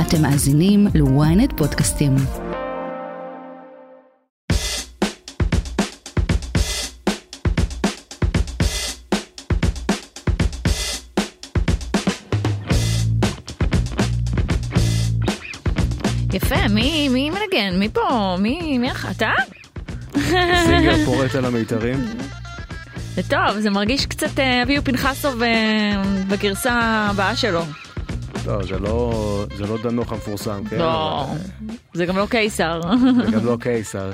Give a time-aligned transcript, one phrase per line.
[0.00, 2.16] אתם מאזינים ל-ynet פודקאסטים.
[16.32, 17.78] יפה, מי, מי מנגן?
[17.78, 18.36] מי פה?
[18.38, 19.08] מי, מי לך?
[19.16, 19.30] אתה?
[20.64, 22.06] סינגר פורט על המיתרים.
[23.14, 26.72] זה טוב, זה מרגיש קצת אה, אביהו פנחסוב אה, בגרסה
[27.10, 27.62] הבאה שלו.
[28.46, 30.78] לא, זה לא, זה לא דנוך המפורסם, כן?
[30.78, 31.38] לא, אבל,
[31.94, 32.80] זה גם לא קיסר.
[33.26, 34.10] זה גם לא קיסר.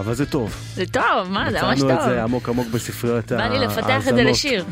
[0.00, 0.54] אבל זה טוב.
[0.74, 2.08] זה טוב, מה, זה ממש מצאנו את טוב.
[2.08, 4.26] זה עמוק עמוק בספריות בא לי לפתח את זה ההאזנות.
[4.26, 4.64] לשיר.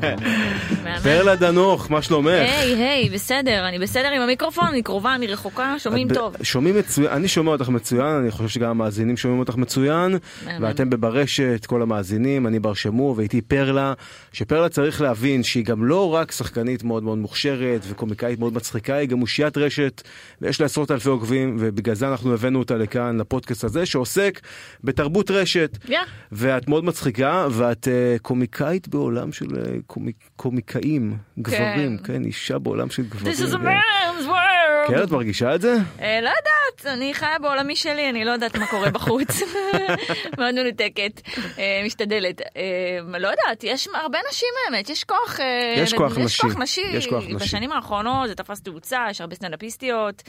[1.02, 2.32] פרלה דנוך, מה שלומך?
[2.32, 6.36] היי, היי, בסדר, אני בסדר עם המיקרופון, אני קרובה, אני רחוקה, שומעים טוב.
[6.42, 10.18] שומעים מצוין, אני שומע אותך מצוין, אני חושב שגם המאזינים שומעים אותך מצוין.
[10.60, 13.92] ואתם בברשת, כל המאזינים, אני בר שמו, ואיתי פרלה,
[14.32, 19.08] שפרלה צריך להבין שהיא גם לא רק שחקנית מאוד מאוד מוכשרת וקומיקאית מאוד מצחיקה, היא
[19.08, 20.02] גם אושיית רשת,
[20.40, 23.86] ויש לה עשרות אלפי עוקבים, ובגלל זה אנחנו הבאנו אותה לכאן, לפודקאסט הזה,
[24.22, 24.40] שעוסק
[24.84, 25.78] בתרבות רשת.
[25.88, 25.98] יא.
[26.32, 32.90] ואת מאוד מצחיקה, ואת uh, קומיקאית בעולם של uh, קומיק, קומיקאים, גברים, כן, אישה בעולם
[32.90, 33.34] של גברים.
[33.34, 34.61] This is a man's world.
[34.88, 35.76] כן, את מרגישה את זה?
[36.00, 39.42] אה, לא יודעת, אני חיה בעולמי שלי, אני לא יודעת מה קורה בחוץ.
[40.38, 41.20] מאוד מנותקת,
[41.58, 42.40] אה, משתדלת.
[42.40, 45.38] אה, לא יודעת, יש הרבה נשים האמת, יש כוח...
[45.76, 46.80] יש כוח נשי.
[46.92, 47.34] יש כוח נשי.
[47.34, 50.22] בשנים האחרונות זה תפס תאוצה, יש הרבה סטנדאפיסטיות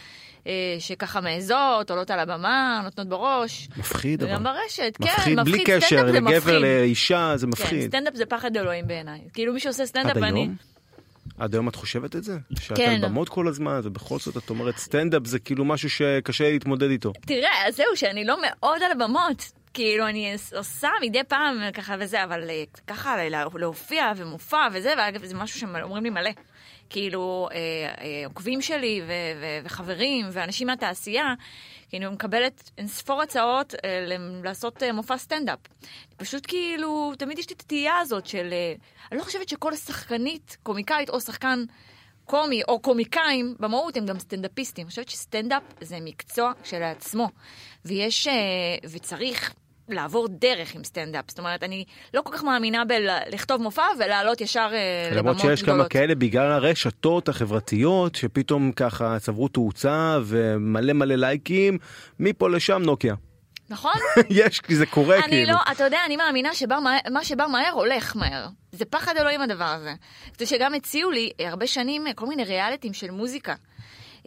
[0.79, 3.67] שככה מעזות, עולות על הבמה, נותנות בראש.
[3.77, 4.31] מפחיד אבל.
[4.31, 6.59] וגם ברשת, כן, מפחיד, בלי קשר, לגבר.
[6.59, 7.87] לאישה, זה כן, מפחיד.
[7.87, 9.19] סטנדאפ זה פחד אלוהים בעיניי.
[9.33, 10.49] כאילו מי שעושה סטנדאפ, עד אני...
[11.37, 12.37] עד היום את חושבת את זה?
[12.59, 12.89] שאת כן.
[13.03, 17.13] על במות כל הזמן, ובכל זאת את אומרת סטנדאפ זה כאילו משהו שקשה להתמודד איתו.
[17.25, 19.51] תראה, אז זהו, שאני לא מאוד על הבמות.
[19.73, 25.25] כאילו, אני עושה מדי פעם ככה וזה, אבל אה, ככה לה- להופיע ומופע וזה, ואגב,
[25.25, 26.29] זה משהו שאומרים לי מלא.
[26.89, 27.57] כאילו, אה,
[28.01, 29.01] אה, עוקבים שלי
[29.65, 31.33] וחברים ואנשים מהתעשייה,
[31.93, 34.05] כאילו, מקבלת אין ספור הצעות אה,
[34.43, 35.59] לעשות אה, מופע סטנדאפ.
[36.17, 38.49] פשוט כאילו, תמיד יש לי את התהייה הזאת של...
[38.51, 38.73] אה,
[39.11, 41.63] אני לא חושבת שכל שחקנית, קומיקאית או שחקן
[42.25, 44.83] קומי או קומיקאים, במהות הם גם סטנדאפיסטים.
[44.83, 47.29] אני חושבת שסטנדאפ זה מקצוע כשלעצמו,
[47.85, 48.33] ויש, אה,
[48.89, 49.53] וצריך
[49.89, 51.25] לעבור דרך עם סטנדאפ.
[51.27, 55.57] זאת אומרת, אני לא כל כך מאמינה בלכתוב מופע ולעלות ישר אה, לבמות למרות גדולות.
[55.57, 61.77] שיש כמה כאלה בגלל הרשתות החברתיות, שפתאום ככה צברו תאוצה ומלא מלא לייקים,
[62.19, 63.15] מפה לשם נוקיה.
[63.69, 63.91] נכון?
[64.29, 65.53] יש, כי זה קורה אני כאילו.
[65.53, 68.47] לא, אתה יודע, אני מאמינה שמה שבא מהר הולך מהר.
[68.71, 69.93] זה פחד אלוהים הדבר הזה.
[70.37, 73.53] זה שגם הציעו לי אה, הרבה שנים אה, כל מיני ריאליטים של מוזיקה.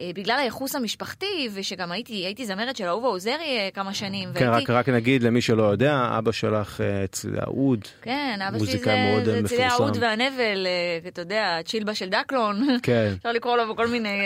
[0.01, 4.29] אה, בגלל הייחוס המשפחתי, ושגם הייתי, הייתי זמרת של אהובה עוזרי אה, כמה שנים.
[4.35, 7.79] כן, והייתי- רק, רק נגיד למי שלא יודע, אבא שלך אה, צלילי האוד.
[8.01, 8.83] כן, אבא שלי זה,
[9.25, 9.63] זה מפורסם.
[9.63, 10.67] האוד והנבל,
[11.07, 12.77] אתה יודע, צ'ילבה של דקלון.
[12.83, 13.13] כן.
[13.17, 14.19] אפשר לקרוא לו בכל מיני,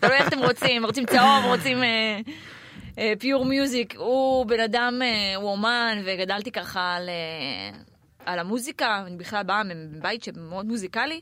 [0.00, 1.78] תלוי איך אתם רוצים, רוצים צהוב, רוצים
[3.18, 3.94] פיור מיוזיק.
[3.96, 5.00] הוא בן אדם,
[5.36, 7.08] הוא אומן, וגדלתי ככה על,
[8.26, 11.20] על המוזיקה, אני בכלל באה מבית שמאוד מוזיקלי,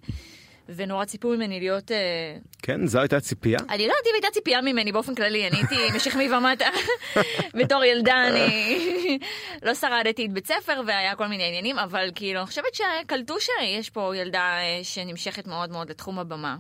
[0.77, 1.93] ונורא ציפו ממני להיות...
[1.93, 3.59] אה, כן, זו הייתה ציפייה?
[3.71, 6.69] אני לא יודעת אם הייתה ציפייה ממני באופן כללי, אני הייתי משכמי ומטה.
[7.59, 9.19] בתור ילדה אני
[9.67, 13.91] לא שרדתי את בית ספר והיה כל מיני עניינים, אבל כאילו, אני חושבת שקלטו שיש
[13.91, 16.56] פה ילדה אה, שנמשכת מאוד מאוד לתחום הבמה.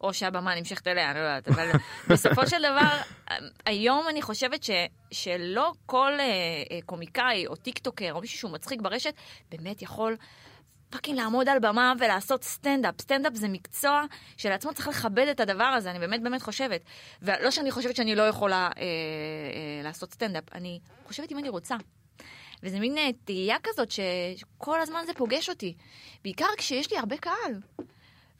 [0.00, 1.70] או שהבמה נמשכת אליה, אני לא יודעת, אבל
[2.08, 2.96] בסופו של דבר,
[3.66, 4.70] היום אני חושבת ש,
[5.10, 9.14] שלא כל אה, קומיקאי או טיקטוקר או מישהו שהוא מצחיק ברשת
[9.50, 10.16] באמת יכול
[10.96, 13.00] fucking לעמוד על במה ולעשות סטנדאפ.
[13.00, 14.04] סטנדאפ זה מקצוע
[14.36, 16.80] שלעצמו צריך לכבד את הדבר הזה, אני באמת באמת חושבת.
[17.22, 21.76] ולא שאני חושבת שאני לא יכולה אה, אה, לעשות סטנדאפ, אני חושבת אם אני רוצה.
[22.62, 25.74] וזה מין אה, תהייה כזאת שכל הזמן זה פוגש אותי.
[26.24, 27.54] בעיקר כשיש לי הרבה קהל.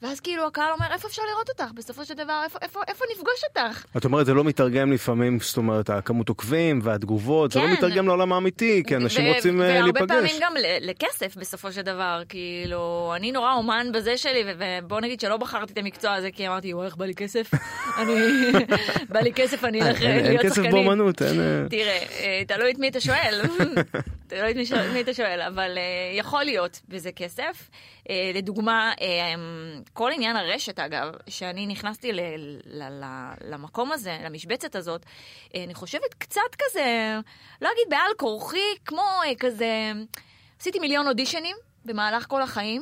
[0.01, 1.71] ואז כאילו הקהל אומר, איפה אפשר לראות אותך?
[1.75, 3.85] בסופו של דבר, איפה, איפה, איפה נפגוש אותך?
[3.97, 7.71] את אומרת, זה לא מתרגם לפעמים, זאת אומרת, הכמות עוקבים והתגובות, זה לא כן.
[7.73, 10.07] מתרגם לעולם האמיתי, כי אנשים ו- רוצים אה, והרבה להיפגש.
[10.17, 14.51] פעמים גם לכסף בסופו של דבר, כאילו, אני נורא אומן בזה שלי, ו-
[14.83, 17.51] ובוא נגיד שלא בחרתי את המקצוע הזה, כי אמרתי, וואי, איך בא לי כסף?
[18.01, 18.13] אני,
[19.13, 20.71] בא לי כסף, אני אלך אין- להיות אין כסף שחקנית.
[20.71, 21.39] באומנות, אין...
[21.41, 23.41] אה, תראה, אה, תלוי את מי אתה שואל,
[24.27, 24.55] תלוי את
[24.93, 25.81] מי אתה שואל, אבל אה,
[26.17, 27.69] יכול להיות בזה כסף.
[28.09, 29.33] אה, לדוגמה, אה,
[29.93, 32.21] כל עניין הרשת, אגב, שאני נכנסתי ל-
[32.65, 35.05] ל- ל- למקום הזה, למשבצת הזאת,
[35.55, 37.15] אה, אני חושבת קצת כזה,
[37.61, 39.05] לא אגיד בעל כורחי, כמו
[39.39, 39.91] כזה,
[40.59, 41.55] עשיתי מיליון אודישנים
[41.85, 42.81] במהלך כל החיים,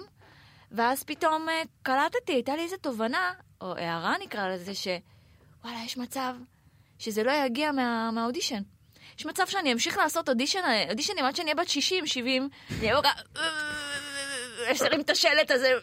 [0.72, 1.48] ואז פתאום
[1.84, 6.34] קלטתי, הייתה לי איזו תובנה, או הערה נקרא לזה, שוואלה, יש מצב
[7.00, 8.62] שזה לא יגיע מה, מהאודישן.
[9.20, 13.02] יש מצב שאני אמשיך לעשות אודישן, אודישנים עד שאני אהיה בת 60, 70, אני אהיה
[14.56, 15.74] ככה, אשרים את השלט הזה,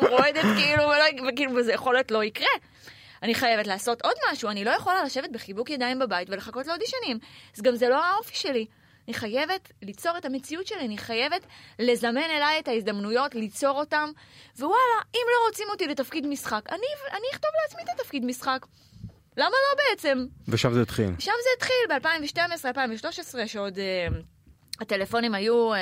[0.00, 2.48] רועדת כאילו, ולא, וכאילו, וזה יכול להיות לא יקרה.
[3.22, 7.18] אני חייבת לעשות עוד משהו, אני לא יכולה לשבת בחיבוק ידיים בבית ולחכות לאודישנים.
[7.56, 8.66] אז גם זה לא האופי שלי.
[9.08, 11.46] אני חייבת ליצור את המציאות שלי, אני חייבת
[11.78, 14.10] לזמן אליי את ההזדמנויות, ליצור אותם,
[14.58, 18.66] ווואלה, אם לא רוצים אותי לתפקיד משחק, אני, אני אכתוב לעצמי את התפקיד משחק.
[19.36, 20.26] למה לא בעצם?
[20.48, 21.10] ושם זה התחיל.
[21.18, 23.78] שם זה התחיל, ב-2012, 2013, שעוד...
[23.78, 24.06] אה,
[24.82, 25.78] הטלפונים היו אה,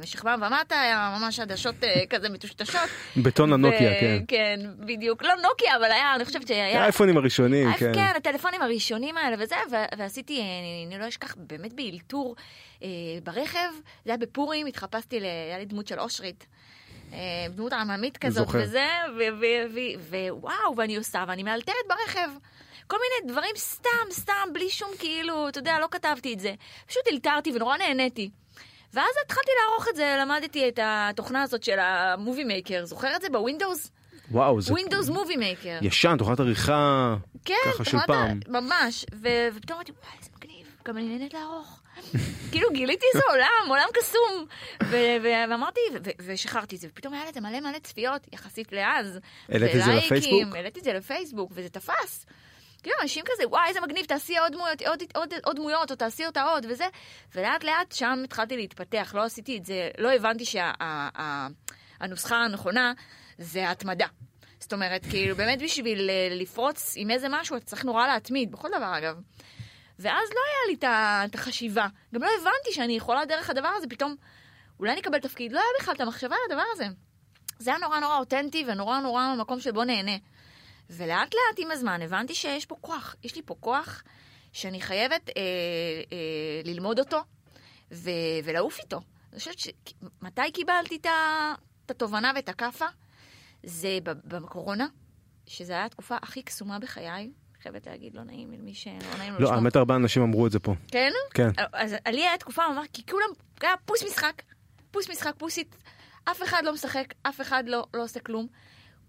[0.00, 2.80] משכבה ומטה, היה ממש עדשות אה, כזה מטושטשות.
[3.16, 4.22] בטון הנוקיה, ו- כן.
[4.28, 5.22] כן, בדיוק.
[5.22, 6.80] לא נוקיה, אבל היה, אני חושבת שהיה...
[6.82, 7.92] האייפונים הראשונים, כן.
[7.94, 12.36] כן, הטלפונים הראשונים האלה וזה, ו- ועשיתי, אה, אני, אני לא אשכח, באמת באלתור
[12.82, 12.88] אה,
[13.24, 13.68] ברכב,
[14.04, 16.46] זה היה בפורים, התחפשתי, ל- היה לי דמות של אושרית.
[17.12, 17.18] אה,
[17.50, 18.58] דמות עממית כזאת זוכר.
[18.62, 18.86] וזה,
[19.18, 22.28] ו- ו- ו- ווואו, ואני עושה, ואני מאלתרת ברכב.
[22.88, 26.54] כל מיני דברים סתם, סתם, בלי שום כאילו, אתה יודע, לא כתבתי את זה.
[26.86, 28.30] פשוט אלתרתי ונורא נהניתי.
[28.94, 33.20] ואז התחלתי לערוך את זה, למדתי את התוכנה הזאת של ה Movie Maker, זוכר את
[33.22, 33.90] זה ב Windows?
[34.30, 35.78] וואו, זה Windows Movie Maker.
[35.82, 37.14] ישן, תוכנת עריכה
[37.44, 38.40] כן, ככה של פעם.
[38.48, 39.04] ה- ממש.
[39.14, 41.80] ו- ופתאום אמרתי, וואי, איזה מגניב, גם אני נהנית לערוך.
[42.52, 44.46] כאילו גיליתי איזה עולם, עולם קסום.
[44.82, 49.18] ו- ו- ואמרתי, ו- ושחררתי את זה, ופתאום היה לזה מלא מלא צפיות, יחסית לאז.
[49.48, 50.54] העלית את זה לפייסבוק?
[50.54, 52.26] העליתי את זה לפייסבוק, וזה תפס.
[52.82, 56.26] כאילו, אנשים כזה, וואי, איזה מגניב, תעשי עוד דמויות, עוד, עוד, עוד דמויות, או תעשי
[56.26, 56.84] אותה עוד, וזה.
[57.34, 62.92] ולאט לאט שם התחלתי להתפתח, לא עשיתי את זה, לא הבנתי שהנוסחה הנכונה
[63.38, 64.06] זה התמדה.
[64.60, 68.68] זאת אומרת, כאילו, באמת בשביל אה, לפרוץ עם איזה משהו, אתה צריך נורא להתמיד, בכל
[68.68, 69.16] דבר אגב.
[69.98, 70.76] ואז לא היה לי
[71.28, 71.86] את החשיבה.
[72.14, 74.16] גם לא הבנתי שאני יכולה דרך הדבר הזה, פתאום,
[74.78, 75.52] אולי אני אקבל תפקיד.
[75.52, 76.86] לא היה בכלל את המחשבה על הדבר הזה.
[77.58, 80.16] זה היה נורא נורא אותנטי ונורא נורא מקום שבו נהנה.
[80.90, 84.02] ולאט לאט עם הזמן הבנתי שיש פה כוח, יש לי פה כוח
[84.52, 85.42] שאני חייבת אה,
[86.12, 87.20] אה, ללמוד אותו
[87.92, 88.10] ו-
[88.44, 89.00] ולעוף איתו.
[89.32, 89.68] אני חושבת ש...
[90.22, 90.98] מתי קיבלתי
[91.84, 92.86] את התובנה ואת הכאפה?
[93.62, 94.86] זה בקורונה,
[95.46, 97.30] שזו הייתה התקופה הכי קסומה בחיי.
[97.62, 99.54] חייבת להגיד, לא נעים למי שלא נעים לו לא.
[99.54, 100.74] האמת הרבה אנשים אמרו את זה פה.
[100.88, 101.10] כן?
[101.34, 101.50] כן.
[101.72, 103.28] אז לי היה תקופה ממש, כי כולם,
[103.60, 104.42] היה פוס משחק,
[104.90, 105.76] פוס משחק, פוסית,
[106.24, 108.46] אף אחד לא משחק, אף אחד לא, לא עושה כלום.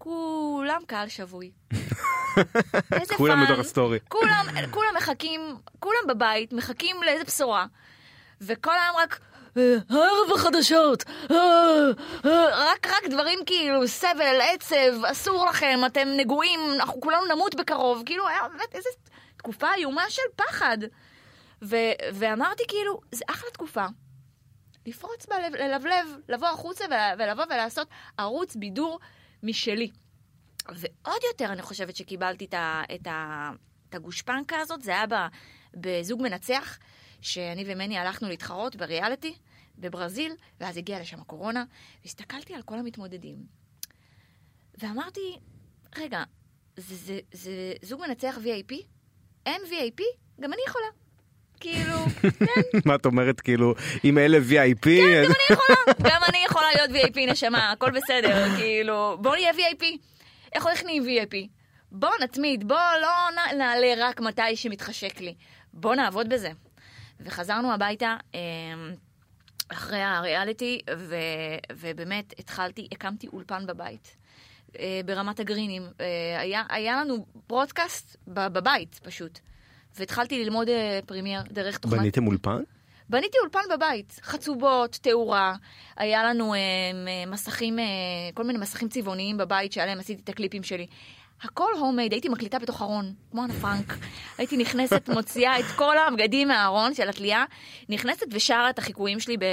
[0.04, 1.50] כולם קהל שבוי.
[3.00, 3.44] איזה כולם fun.
[3.46, 3.98] בתוך ה story.
[4.08, 5.40] כולם, כולם מחכים,
[5.80, 7.66] כולם בבית, מחכים לאיזה בשורה.
[8.40, 9.20] וכל היום רק,
[9.56, 11.36] "אה, הערב החדשות, אה,
[12.24, 18.02] אה", רק, רק דברים כאילו, סבל, עצב, אסור לכם, אתם נגועים, אנחנו כולנו נמות בקרוב.
[18.06, 18.88] כאילו, היה באמת איזו
[19.36, 20.78] תקופה איומה של פחד.
[21.62, 21.76] ו-
[22.14, 23.84] ואמרתי כאילו, זה אחלה תקופה.
[24.86, 27.88] לפרוץ בה, לב- ללבלב, לבוא החוצה ול- ולבוא ולעשות
[28.18, 28.98] ערוץ בידור
[29.42, 29.90] משלי.
[30.68, 33.50] ועוד יותר אני חושבת שקיבלתי את, ה- את, ה-
[33.88, 35.26] את הגושפנקה הזאת, זה היה ב-
[35.74, 36.78] בזוג מנצח,
[37.20, 39.34] שאני ומני הלכנו להתחרות בריאליטי
[39.78, 41.64] בברזיל, ואז הגיעה לשם הקורונה,
[42.04, 43.46] והסתכלתי על כל המתמודדים.
[44.78, 45.36] ואמרתי,
[45.96, 46.22] רגע,
[46.76, 47.50] זה, זה, זה
[47.82, 48.74] זוג מנצח VIP?
[49.46, 50.02] אין VIP?
[50.40, 50.86] גם אני יכולה.
[51.60, 51.96] כאילו,
[52.38, 53.74] כן, מה את אומרת, כאילו,
[54.04, 58.56] אם אלה VIP, כן, גם אני יכולה, גם אני יכולה להיות VIP נשמה, הכל בסדר,
[58.56, 59.84] כאילו, בוא נהיה VIP.
[60.52, 61.34] איך איך נהיים VIP?
[61.92, 63.08] בוא נתמיד, בוא לא
[63.58, 65.34] נעלה רק מתי שמתחשק לי.
[65.72, 66.50] בוא נעבוד בזה.
[67.20, 68.40] וחזרנו הביתה אמ,
[69.68, 71.16] אחרי הריאליטי, ו,
[71.72, 74.16] ובאמת התחלתי, הקמתי אולפן בבית.
[74.78, 75.82] אה, ברמת הגרינים.
[76.00, 79.38] אה, היה, היה לנו ברודקאסט ב- בבית פשוט.
[79.96, 82.62] והתחלתי ללמוד אה, Premiere דרך תוכנת בניתם אולפן?
[83.10, 85.54] בניתי אולפן בבית, חצובות, תאורה,
[85.96, 86.58] היה לנו אה,
[87.26, 87.84] מסכים, אה,
[88.34, 90.86] כל מיני מסכים צבעוניים בבית שעליהם עשיתי את הקליפים שלי.
[91.42, 93.96] הכל homemade, הייתי מקליטה בתוך ארון, כמו אנה פרנק.
[94.38, 97.44] הייתי נכנסת, מוציאה את כל הבגדים מהארון של התלייה,
[97.88, 99.44] נכנסת ושרה את החיקויים שלי ב,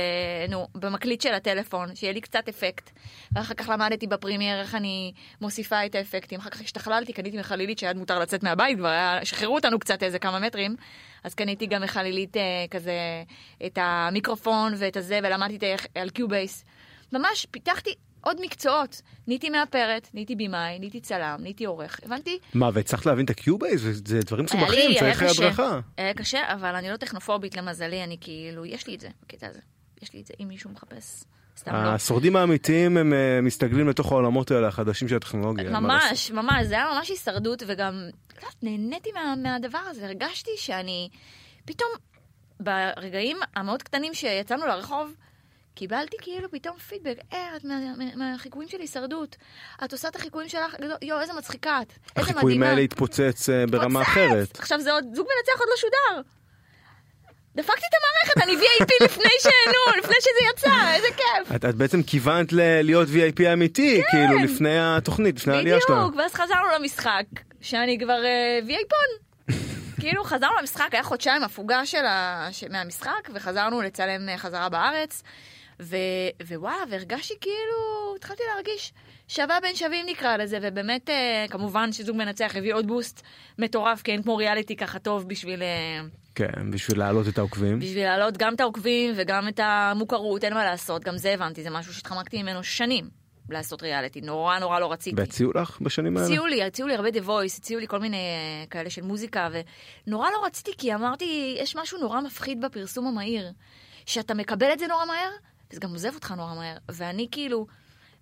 [0.50, 2.90] נו, במקליט של הטלפון, שיהיה לי קצת אפקט.
[3.32, 6.40] ואחר כך למדתי ב Premiere איך אני מוסיפה את האפקטים.
[6.40, 10.20] אחר כך השתכללתי, קניתי מחלילית שהיה מותר לצאת מהבית, כבר היה, שחררו אותנו קצת איזה
[10.20, 10.76] כמה מטרים.
[11.24, 12.42] אז קניתי גם מחלילית אה,
[12.72, 12.94] כזה,
[13.66, 16.66] את המיקרופון ואת הזה, ולמדתי איך- על Cubase.
[17.14, 19.02] ממש פיתחתי עוד מקצועות.
[19.28, 22.00] נהייתי מאפרת, נהייתי במאי, נהייתי צלם, נהייתי עורך.
[22.06, 23.82] הבנתי, מה, והצלחת להבין את ה Cubase?
[23.82, 25.22] זה- זה דברים מסובכים, צריך.
[25.22, 25.80] הדרכה.
[25.98, 29.60] היה קשה, אבל אני לא טכנופובית למזלי, אני כאילו, יש לי את זה, בקטע הזה.
[30.02, 31.24] יש לי את זה, אם מישהו מחפש.
[31.68, 31.72] לא.
[31.74, 35.70] השורדים האמיתיים הם אה, מסתגלים לתוך העולמות האלה החדשים של הטכנולוגיה.
[35.80, 41.10] ממש, ממש, זה היה ממש הישרדות, וגם, לא יודעת, נהניתי מה, מהדבר הזה, הרגשתי שאני,
[41.66, 41.90] פתאום,
[42.60, 45.14] ברגעים המאוד קטנים שיצאנו לרחוב,
[45.78, 49.36] קיבלתי כאילו פתאום פידבק, אה, את מה- מה- מהחיקויים של הישרדות,
[49.84, 52.32] את עושה את החיקויים שלך, יואו, איזה מצחיקה את, איזה מדהימה.
[52.32, 54.02] החיקויים האלה התפוצץ אה, ברמה.
[54.02, 54.60] אחרת.
[54.60, 56.22] עכשיו זה עוד, זוג מנצח עוד לא שודר.
[57.56, 61.56] דפקתי את המערכת, אני VIP לפני שנו, לפני שזה יצא, איזה כיף.
[61.56, 65.96] את, את בעצם כיוונת ל- להיות VIP אמיתי, כאילו לפני התוכנית, לפני העלייה שלה.
[65.96, 67.24] בדיוק, ואז חזרנו למשחק,
[67.62, 69.52] שאני כבר אה, VIPון.
[70.02, 72.48] כאילו חזרנו למשחק, היה חודשיים הפוגה של ה...
[72.52, 72.64] ש...
[72.64, 75.24] מהמשחק, וחזרנו לצלם אה, חזרה בארץ,
[75.82, 75.96] ו...
[76.48, 78.94] ווואלה, והרגשתי כאילו, התחלתי להרגיש
[79.28, 83.22] שווה בין שווים נקרא לזה, ובאמת, אה, כמובן שזוג מנצח הביא עוד בוסט
[83.60, 85.62] מטורף, כי אין כמו ריאליטי ככה טוב בשביל...
[85.62, 86.02] אה,
[86.36, 87.80] כן, בשביל להעלות את העוקבים.
[87.80, 91.70] בשביל להעלות גם את העוקבים וגם את המוכרות, אין מה לעשות, גם זה הבנתי, זה
[91.70, 93.10] משהו שהתחמקתי ממנו שנים,
[93.50, 95.16] לעשות ריאליטי, נורא נורא לא רציתי.
[95.22, 96.28] והציעו לך בשנים האלה?
[96.28, 99.48] הציעו לי, הציעו לי הרבה דה וויס, הציעו לי כל מיני אה, כאלה של מוזיקה,
[100.08, 103.52] ונורא לא רציתי, כי אמרתי, יש משהו נורא מפחיד בפרסום המהיר,
[104.06, 105.32] שאתה מקבל את זה נורא מהר,
[105.72, 106.78] וזה גם עוזב אותך נורא מהר.
[106.92, 107.68] ואני כאילו,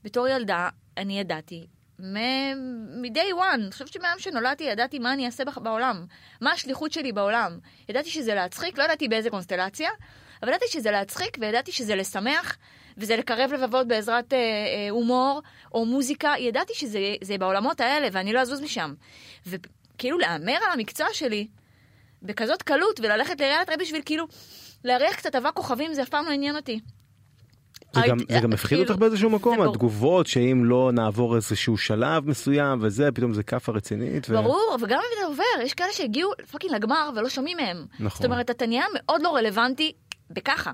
[0.04, 1.68] בתור ילדה, אני ידעתי,
[2.00, 6.06] מ-day one, אני חושבת שמהיום שנולדתי ידעתי מה אני אעשה בח- בעולם,
[6.42, 7.60] מה השליחות שלי בעולם.
[7.90, 9.90] ידעתי שזה להצחיק, לא ידעתי באיזה קונסטלציה,
[10.44, 12.58] אבל ידעתי שזה להצחיק וידעתי שזה לשמח,
[12.98, 15.42] וזה לקרב לבבות בעזרת אה, אה, הומור
[15.74, 16.34] או מוזיקה.
[16.40, 18.94] ידעתי שזה זה בעולמות האלה ואני לא אזוז משם.
[19.46, 21.48] וכאילו להמר על המקצוע שלי
[22.22, 24.26] בכזאת קלות וללכת לראיית רק בשביל כאילו
[24.84, 26.80] להריח קצת אבק כוכבים, זה אף פעם לא עניין אותי.
[28.02, 29.62] זה גם, זה גם הפחיד כאילו, אותך באיזשהו מקום.
[29.62, 34.28] התגובות שאם לא נעבור איזשהו שלב מסוים וזה, פתאום זה כאפה רצינית.
[34.30, 37.86] ו- ברור, וגם אם זה עובר, יש כאלה שהגיעו fucking לגמר ולא שומעים מהם.
[38.00, 38.10] נכון.
[38.22, 39.92] זאת אומרת, אתה נהיה מאוד לא רלוונטי
[40.30, 40.72] בככה.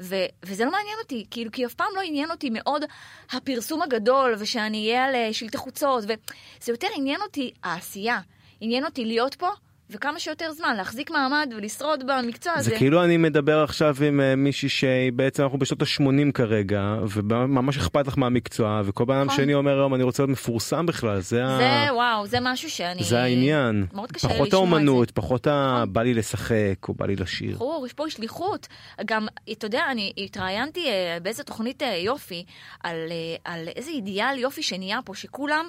[0.00, 2.84] ו- וזה לא מעניין אותי, כאילו, כי אף פעם לא עניין אותי מאוד
[3.32, 8.18] הפרסום הגדול, ושאני אהיה על אה, שלטי חוצות, וזה יותר עניין אותי העשייה.
[8.60, 9.48] עניין אותי להיות פה,
[9.92, 12.70] וכמה שיותר זמן, להחזיק מעמד ולשרוד במקצוע הזה.
[12.70, 17.76] זה כאילו אני מדבר עכשיו עם אה, מישהי שהיא בעצם אנחנו בשנות ה-80 כרגע וממש
[17.76, 19.36] אכפת לך מהמקצוע וכל פעם נכון.
[19.36, 23.04] שאני אומר היום אני רוצה להיות מפורסם בכלל זה, ה- זה, וואו, זה משהו שאני...
[23.04, 24.52] זה העניין מאוד קשה פחות.
[24.52, 25.72] האומנות פחות ה...
[25.76, 25.92] נכון.
[25.92, 27.56] בא לי לשחק או בא לי לשיר.
[27.58, 28.68] ברור, יש פה שליחות.
[29.04, 32.44] גם, אתה יודע, אני התראיינתי אה, באיזה תוכנית אה, יופי,
[32.82, 32.96] על,
[33.44, 35.64] על איזה אידיאל יופי שנהיה פה, שכולם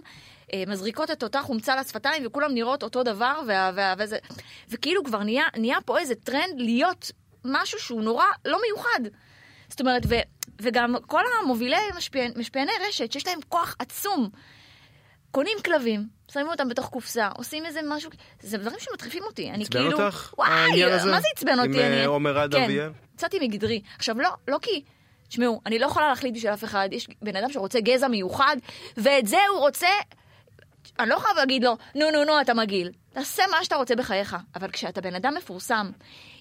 [0.67, 4.17] מזריקות את אותה חומצה לשפתיים וכולם נראות אותו דבר, וה, וה, וזה,
[4.69, 7.11] וכאילו כבר נהיה, נהיה פה איזה טרנד להיות
[7.45, 8.99] משהו שהוא נורא לא מיוחד.
[9.69, 10.15] זאת אומרת, ו,
[10.61, 14.29] וגם כל המובילי משפיע, משפיעני רשת, שיש להם כוח עצום,
[15.31, 19.49] קונים כלבים, שמים אותם בתוך קופסה, עושים איזה משהו, זה דברים שמטריפים אותי.
[19.51, 20.83] אני עצבן כאילו, אותך, וואי?
[21.11, 21.79] מה זה עצבן עם, אותי?
[21.79, 22.91] אה, אני- עומר אדם כן, ויעל?
[23.15, 23.81] יצאתי מגדרי.
[23.97, 24.83] עכשיו, לא, לא כי...
[25.27, 28.57] תשמעו, אני לא יכולה להחליט בשביל אף אחד, יש בן אדם שרוצה גזע מיוחד,
[28.97, 29.87] ואת זה הוא רוצה...
[30.99, 32.91] אני לא יכולה להגיד לו, נו נו נו, אתה מגעיל.
[33.13, 34.35] תעשה מה שאתה רוצה בחייך.
[34.55, 35.91] אבל כשאתה בן אדם מפורסם,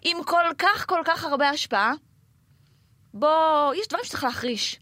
[0.03, 1.93] עם כל כך כל כך הרבה השפעה,
[3.15, 4.81] בוא, יש דברים שצריך להחריש.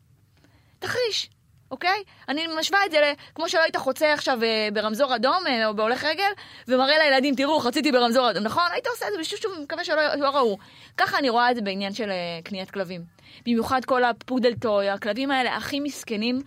[0.78, 1.30] תחריש,
[1.70, 2.02] אוקיי?
[2.28, 6.04] אני משווה את זה כמו שלא היית חוצה עכשיו אה, ברמזור אדום אה, או בהולך
[6.04, 6.30] רגל,
[6.68, 8.64] ומראה לילדים, תראו, חציתי ברמזור אדום, נכון?
[8.72, 10.58] היית עושה את זה בשביל שהוא מקווה שלא לא ראו.
[10.96, 13.04] ככה אני רואה את זה בעניין של אה, קניית כלבים.
[13.46, 16.42] במיוחד כל הפודל טוי, הכלבים האלה הכי מסכנים,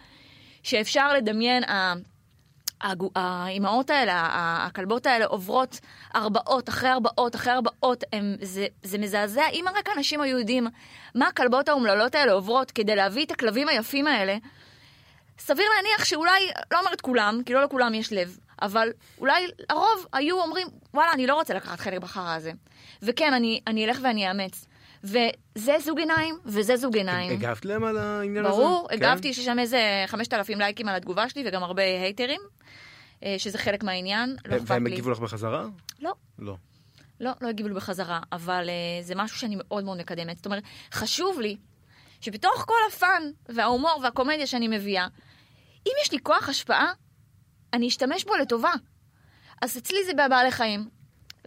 [0.64, 1.64] שאפשר לדמיין,
[3.16, 4.30] האימהות האלה,
[4.66, 5.80] הכלבות האלה עוברות
[6.16, 9.44] ארבעות אחרי ארבעות אחרי ארבעות, הם, זה, זה מזעזע.
[9.54, 10.68] אם רק אנשים היו יודעים
[11.16, 14.38] מה הכלבות האומללות האלה עוברות כדי להביא את הכלבים היפים האלה,
[15.40, 20.42] סביר להניח שאולי, לא אומרת כולם, כי לא לכולם יש לב, אבל אולי הרוב היו
[20.42, 22.52] אומרים, וואלה, אני לא רוצה לקחת חלק בחרא הזה.
[23.02, 24.66] וכן, אני, אני אלך ואני אאמץ.
[25.04, 27.32] וזה זוג עיניים, וזה זוג עיניים.
[27.32, 28.56] הגבת להם על העניין הזה?
[28.56, 28.96] ברור, כן?
[28.96, 32.42] הגבתי, יש שם איזה 5,000 לייקים על התגובה שלי וגם הרבה הייטרים,
[33.24, 34.88] אה, שזה חלק מהעניין, לא אכפת והם.
[34.88, 35.66] הגיבו לך בחזרה?
[36.00, 36.56] לא, לא.
[37.20, 40.38] לא, לא הגיבו לי בחזרה, אבל uh, זה משהו שאני מאוד מאוד מקדמת.
[40.38, 41.58] זאת אומרת, חשוב לי
[42.22, 45.08] שבתוך כל הפאן וההומור והקומדיה שאני מביאה,
[45.88, 46.94] אם יש לי כוח השפעה,
[47.74, 48.72] אני אשתמש בו לטובה.
[49.62, 50.90] אז אצלי זה בבעלי חיים,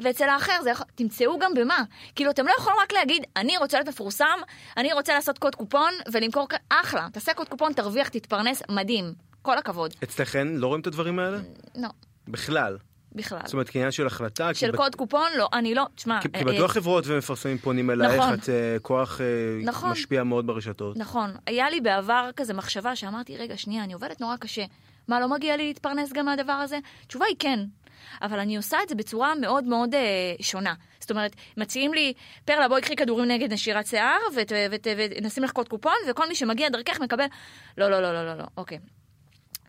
[0.01, 0.87] ואצל האחר זה יכול...
[0.95, 1.83] תמצאו גם במה.
[2.15, 4.39] כאילו, אתם לא יכולים רק להגיד, אני רוצה להיות מפורסם,
[4.77, 6.49] אני רוצה לעשות קוד קופון ולמכור...
[6.69, 9.13] אחלה, תעשה קוד קופון, תרוויח, תתפרנס, מדהים.
[9.43, 9.95] כל הכבוד.
[10.05, 11.39] אצלכן לא רואים את הדברים האלה?
[11.77, 11.89] לא,
[12.29, 12.77] בכלל.
[13.13, 13.39] בכלל.
[13.45, 14.55] זאת אומרת כעניין של החלטה?
[14.55, 16.21] של בט- קוד קופון, לא, אני לא, תשמע...
[16.23, 18.35] כי, אה, כי אה, בטוח חברות ומפרסמים פונים אלייך, נכון.
[18.35, 19.27] את אה, כוח אה,
[19.65, 19.91] נכון.
[19.91, 20.97] משפיע מאוד ברשתות.
[20.97, 21.31] נכון.
[21.47, 24.65] היה לי בעבר כזה מחשבה שאמרתי, רגע, שנייה, אני עובדת נורא קשה.
[25.09, 26.79] מה, לא מגיע לי להתפרנס גם מהדבר הזה?
[27.05, 27.61] התשובה היא כן.
[28.23, 30.01] אבל אני עושה את זה בצורה מאוד מאוד אה,
[30.41, 30.75] שונה.
[31.01, 32.13] זאת אומרת, מציעים לי,
[32.45, 34.19] פרלה, בואי קחי כדורים נגד נשירת שיער,
[35.23, 37.27] ונשים לך קוד קופון, וכל מי שמגיע דרכך מקבל...
[37.79, 38.79] לא, לא, לא, לא, לא, לא, אוקיי.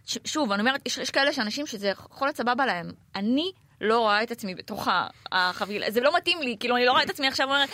[0.06, 2.92] ש- שוב, אני אומרת, יש, יש כאלה שאנשים שזה יכול להיות סבבה להם.
[3.16, 4.88] אני לא רואה את עצמי בתוך
[5.32, 7.70] החבילה, זה לא מתאים לי, כאילו, אני לא רואה את עצמי עכשיו אומרת,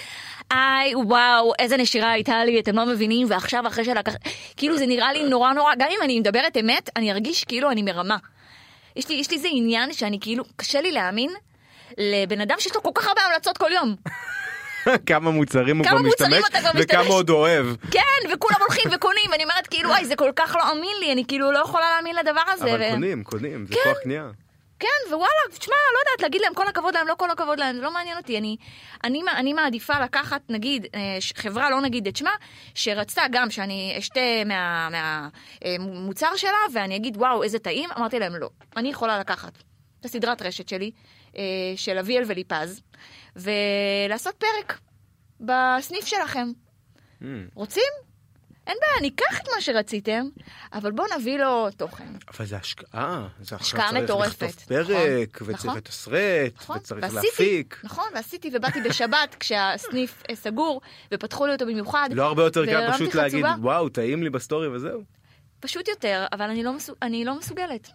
[0.52, 4.14] איי, וואו, איזה נשירה הייתה לי, אתם לא מבינים, ועכשיו אחרי שלקח...
[4.58, 7.82] כאילו, זה נראה לי נורא נורא, גם אם אני מדברת אמת, אני ארגיש כאילו אני
[7.82, 8.18] מרמה.
[8.96, 11.30] יש לי, יש לי איזה עניין שאני כאילו, קשה לי להאמין
[11.98, 13.96] לבן אדם שיש לו כל כך הרבה המלצות כל יום.
[15.08, 16.44] כמה מוצרים הוא כבר משתמש,
[16.76, 17.08] וכמה?
[17.08, 17.66] עוד אוהב.
[17.92, 21.26] כן, וכולם הולכים וקונים, ואני אומרת כאילו, וואי, זה כל כך לא אמין לי, אני
[21.28, 22.76] כאילו לא יכולה להאמין לדבר הזה.
[22.76, 23.80] אבל קונים, קונים, זה כן.
[23.84, 24.30] כוח קנייה.
[24.84, 27.82] כן, ווואלה, תשמע, לא יודעת, להגיד להם כל הכבוד להם, לא כל הכבוד להם, זה
[27.82, 28.38] לא מעניין אותי.
[28.38, 28.58] אני,
[29.04, 32.32] אני, אני מעדיפה לקחת, נגיד, אה, חברה, לא נגיד את שמה,
[32.76, 34.20] שרצתה גם שאני אשתה
[35.62, 38.50] מהמוצר שלה, ואני אגיד, וואו, איזה טעים, אמרתי להם, לא.
[38.78, 39.64] אני יכולה לקחת
[40.00, 40.92] את הסדרת רשת שלי,
[41.38, 41.44] אה,
[41.76, 42.82] של אביאל וליפז,
[43.36, 44.80] ולעשות פרק
[45.40, 46.48] בסניף שלכם.
[47.22, 47.26] ממ.
[47.56, 48.13] רוצים?
[48.68, 50.26] אין בעיה, אני אקח את מה שרציתם,
[50.74, 52.08] אבל בואו נביא לו תוכן.
[52.38, 55.78] אבל זה השקעה, זה עכשיו השקעה צריך מטורפת, לכתוב פרק, נכון, וצריך נכון.
[55.78, 57.80] לתסרט, נכון, וצריך ועשיתי, להפיק.
[57.84, 60.82] נכון, ועשיתי, ובאתי בשבת כשהסניף אה, סגור,
[61.14, 62.10] ופתחו לי אותו במיוחד.
[62.12, 63.46] לא הרבה יותר קל פשוט להגיד.
[63.60, 65.04] וואו, טעים לי בסטורי וזהו.
[65.60, 67.90] פשוט יותר, אבל אני לא, מסוג, אני לא מסוגלת.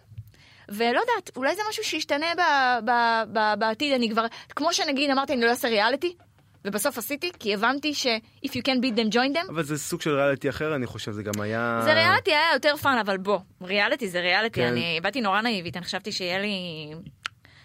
[0.69, 5.33] ולא יודעת, אולי זה משהו שישתנה ב- ב- ב- בעתיד, אני כבר, כמו שנגיד אמרתי,
[5.33, 6.15] אני לא אעשה ריאליטי,
[6.65, 8.07] ובסוף עשיתי, כי הבנתי ש-
[8.45, 9.49] if you can beat them, join them.
[9.49, 11.81] אבל זה סוג של ריאליטי אחר, אני חושב, זה גם היה...
[11.83, 14.67] זה ריאליטי היה יותר fun, אבל בוא, ריאליטי זה ריאליטי, כן.
[14.67, 16.55] אני באתי נורא נאיבית, אני חשבתי שיהיה לי...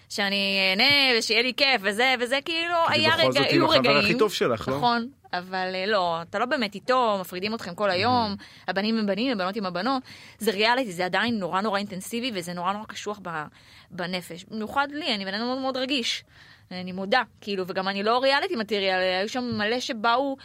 [0.08, 3.64] שאני אהנה ושיהיה לי כיף וזה וזה כאילו כי היה בכל רגע, זאת עם היו
[3.64, 3.98] החבר רגעים.
[4.04, 4.76] הכי טוב שלך, לא?
[4.76, 8.36] נכון, אבל אה, לא, אתה לא באמת איתו, מפרידים אתכם כל היום,
[8.68, 10.02] הבנים הם בנים, הבנות עם הבנות.
[10.38, 13.20] זה ריאליטי, זה עדיין נורא נורא אינטנסיבי וזה נורא נורא קשוח
[13.90, 14.44] בנפש.
[14.44, 16.24] במיוחד לי, אני בן אדם מאוד מאוד רגיש.
[16.70, 20.36] אני מודה, כאילו, וגם אני לא ריאליטי מטריאל, היו שם מלא שבאו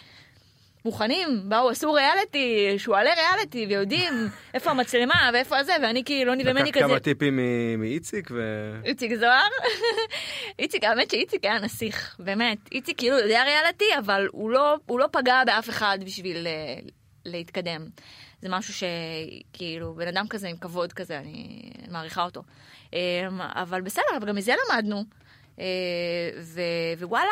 [0.86, 4.14] מוכנים, באו, עשו ריאליטי, שועלי ריאליטי, ויודעים
[4.54, 6.88] איפה המצלמה ואיפה הזה, ואני כאילו, אני ומני לקחת כזה...
[6.88, 7.40] כמה טיפים
[7.78, 8.42] מאיציק, ו...
[8.86, 9.50] איציק זוהר?
[10.60, 12.58] איציק, האמת שאיציק היה נסיך, באמת.
[12.72, 16.90] איציק כאילו יודע ריאליטי, אבל הוא לא, הוא לא פגע באף אחד בשביל uh,
[17.26, 17.86] להתקדם.
[18.42, 22.44] זה משהו שכאילו, בן אדם כזה עם כבוד כזה, אני מעריכה אותו.
[22.86, 22.94] Um,
[23.40, 25.19] אבל בסדר, אבל גם מזה למדנו.
[26.42, 26.62] ו-
[27.02, 27.26] ווואלה,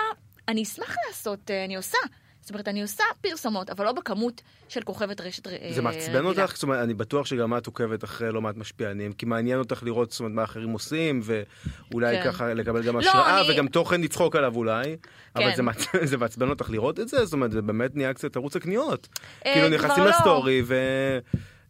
[0.47, 1.97] אני אשמח לעשות, uh, אני עושה.
[2.41, 6.43] זאת אומרת, אני עושה פרסומות, אבל לא בכמות של כוכבת רשת אה, זה מעצבן רגילה.
[6.43, 6.53] אותך?
[6.53, 10.11] זאת אומרת, אני בטוח שגם את עוקבת אחרי לא מעט משפיענים, כי מעניין אותך לראות
[10.11, 12.31] זאת אומרת, מה אחרים עושים, ואולי כן.
[12.31, 14.95] ככה לקבל גם לא, השראה, אני- וגם תוכן לצחוק עליו אולי,
[15.35, 15.55] אבל כן.
[15.55, 17.25] זה מעצ- זה מעצבן אותך לראות את זה?
[17.25, 19.07] זאת אומרת, זה באמת נהיה קצת ערוץ הקניות.
[19.45, 20.09] אה, כאילו נכנסים לא.
[20.09, 20.75] לסטורי, ו...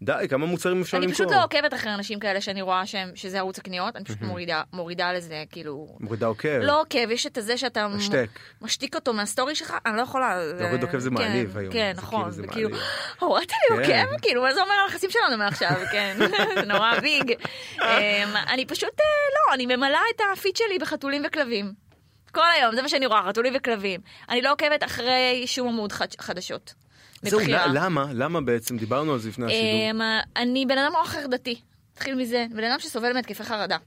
[0.01, 1.25] די, כמה מוצרים אפשר אני למכור?
[1.25, 4.61] פשוט לא עוקבת אחרי אנשים כאלה שאני רואה שהם, שזה ערוץ הקניות, אני פשוט מורידה,
[4.73, 5.87] מורידה לזה, כאילו...
[5.99, 6.47] מורידה עוקב.
[6.61, 8.29] לא עוקב, יש את הזה שאתה מ- השתק.
[8.61, 10.37] משתיק אותו מהסטורי שלך, אני לא יכולה...
[10.59, 11.73] להוריד עוקב זה כן, מעליב היום.
[11.73, 12.69] כן, זה נכון, כאילו, זה זה כאילו.
[13.19, 14.03] הורדת לי כן.
[14.05, 14.21] עוקב?
[14.21, 15.71] כאילו, מה זה אומר על היחסים שלנו מעכשיו?
[15.91, 16.15] כן,
[16.55, 17.31] זה נורא ביג.
[17.81, 17.87] אמ,
[18.49, 19.05] אני פשוט, אה,
[19.49, 21.73] לא, אני ממלאה את הפיד שלי בחתולים וכלבים.
[22.31, 23.99] כל היום, זה מה שאני רואה, חתולים וכלבים.
[24.29, 26.07] אני לא עוקבת אחרי שום עמוד חד-
[27.21, 27.39] זהו,
[27.73, 28.05] למה?
[28.13, 28.77] למה בעצם?
[28.77, 29.91] דיברנו על זה לפני השידור.
[29.91, 30.01] אמ,
[30.35, 31.61] אני בן אדם מאוד חרדתי.
[31.95, 32.45] נתחיל מזה.
[32.51, 33.77] בן אדם שסובל מהתקפי חרדה.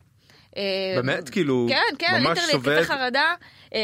[0.56, 0.62] אמ,
[0.96, 1.28] באמת?
[1.28, 2.78] כאילו, כן, כן, ממש ליטרלי סובל?
[2.78, 3.34] התקפי חרדה
[3.72, 3.78] אמ,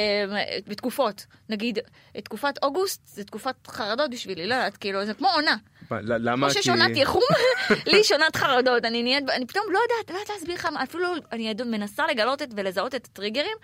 [0.66, 1.26] בתקופות.
[1.48, 1.78] נגיד,
[2.24, 5.56] תקופת אוגוסט זה תקופת חרדות בשבילי, לא יודעת, כאילו, זה כמו עונה.
[5.90, 6.46] למה?
[6.46, 7.22] כמו שיש עונת יחום,
[7.92, 8.84] לי יש עונת חרדות.
[8.84, 12.94] אני נהיית, אני פתאום לא יודעת, לא יודעת להסביר לך, אפילו אני מנסה לגלות ולזהות
[12.94, 13.56] את הטריגרים,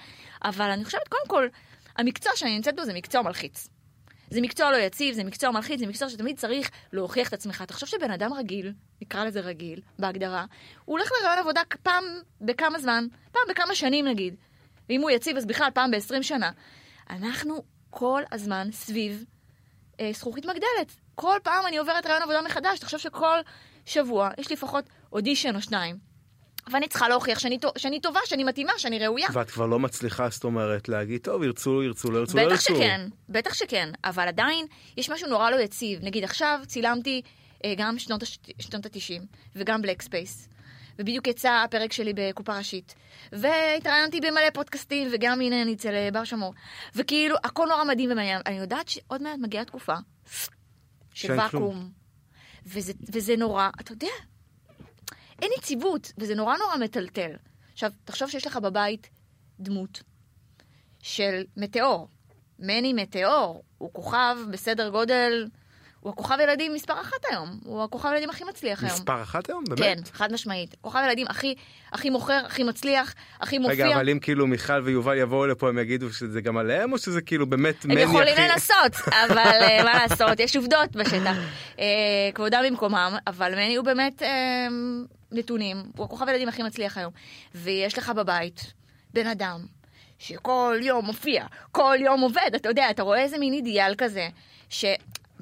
[0.44, 1.46] אבל אני חושבת, קודם כל,
[1.96, 3.68] המקצוע שאני נמצאת בו זה מקצוע מלחיץ.
[4.30, 7.62] זה מקצוע לא יציב, זה מקצוע מלחיץ, זה מקצוע שתמיד צריך להוכיח את עצמך.
[7.62, 10.44] תחשוב שבן אדם רגיל, נקרא לזה רגיל, בהגדרה,
[10.84, 12.04] הוא הולך לרעיון עבודה פעם
[12.40, 14.34] בכמה זמן, פעם בכמה שנים נגיד.
[14.88, 16.50] ואם הוא יציב אז בכלל פעם ב-20 שנה.
[17.10, 19.24] אנחנו כל הזמן סביב
[20.00, 20.96] אה, זכוכית מגדלת.
[21.14, 23.38] כל פעם אני עוברת ראיון עבודה מחדש, תחשוב שכל
[23.86, 26.11] שבוע יש לי לפחות אודישן או שניים.
[26.70, 29.28] ואני צריכה להוכיח שאני, שאני טובה, שאני מתאימה, שאני ראויה.
[29.32, 32.74] ואת כבר לא מצליחה, זאת אומרת, להגיד, טוב, ירצו, ירצו, לא ירצו, לא בטח ירצו.
[32.74, 36.04] שכן, בטח שכן, אבל עדיין יש משהו נורא לא יציב.
[36.04, 37.22] נגיד עכשיו צילמתי
[37.64, 38.38] אה, גם שנות, הש...
[38.58, 39.22] שנות ה-90
[39.56, 40.48] וגם Black Space.
[40.98, 42.94] ובדיוק יצא הפרק שלי בקופה ראשית.
[43.32, 46.54] והתראיינתי במלא פודקאסטים, וגם הנה אני אצל אה, בר שמור.
[46.94, 48.40] וכאילו, הכל נורא מדהים ומעניין.
[48.46, 49.94] אני יודעת שעוד מעט מגיעה תקופה
[51.14, 51.32] של.
[51.38, 51.90] ואקום.
[52.66, 54.06] וזה, וזה נורא, אתה יודע,
[55.42, 57.32] אין יציבות, וזה נורא נורא מטלטל.
[57.72, 59.10] עכשיו, תחשוב שיש לך בבית
[59.60, 60.02] דמות
[61.02, 62.08] של מטאור.
[62.58, 65.46] מני מטאור, הוא כוכב בסדר גודל,
[66.02, 67.58] הוא הכוכב ילדים מספר אחת היום.
[67.64, 68.94] הוא הכוכב ילדים הכי מצליח היום.
[68.94, 69.64] מספר אחת היום?
[69.64, 69.78] באמת?
[69.78, 70.74] כן, חד משמעית.
[70.80, 71.54] כוכב ילדים הכי,
[71.92, 73.86] הכי מוכר, הכי מצליח, הכי מופיע.
[73.86, 77.20] רגע, אבל אם כאילו מיכל ויובל יבואו לפה, הם יגידו שזה גם עליהם, או שזה
[77.20, 78.48] כאילו באמת הם מני יכולים הכי...
[78.48, 81.36] לנסות, אבל אה, מה לעשות, יש עובדות בשטח.
[81.78, 81.84] אה,
[82.34, 84.66] כבודם במקומם, אבל מני הוא באמת אה,
[85.32, 87.12] נתונים, הוא הכוכב הילדים הכי מצליח היום.
[87.54, 88.72] ויש לך בבית
[89.14, 89.60] בן אדם
[90.18, 94.28] שכל יום מופיע, כל יום עובד, אתה יודע, אתה רואה איזה מין אידיאל כזה,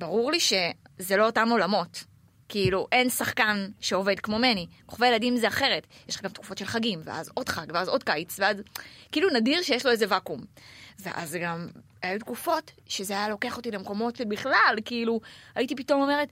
[0.00, 2.04] שברור לי שזה לא אותם עולמות.
[2.48, 4.66] כאילו, אין שחקן שעובד כמו מני.
[4.86, 5.86] כוכבי ילדים זה אחרת.
[6.08, 8.56] יש לך גם תקופות של חגים, ואז עוד חג, ואז עוד קיץ, ואז...
[9.12, 10.40] כאילו נדיר שיש לו איזה ואקום.
[10.98, 11.68] ואז גם,
[12.02, 15.20] היו תקופות שזה היה לוקח אותי למקומות שבכלל, כאילו,
[15.54, 16.28] הייתי פתאום אומרת,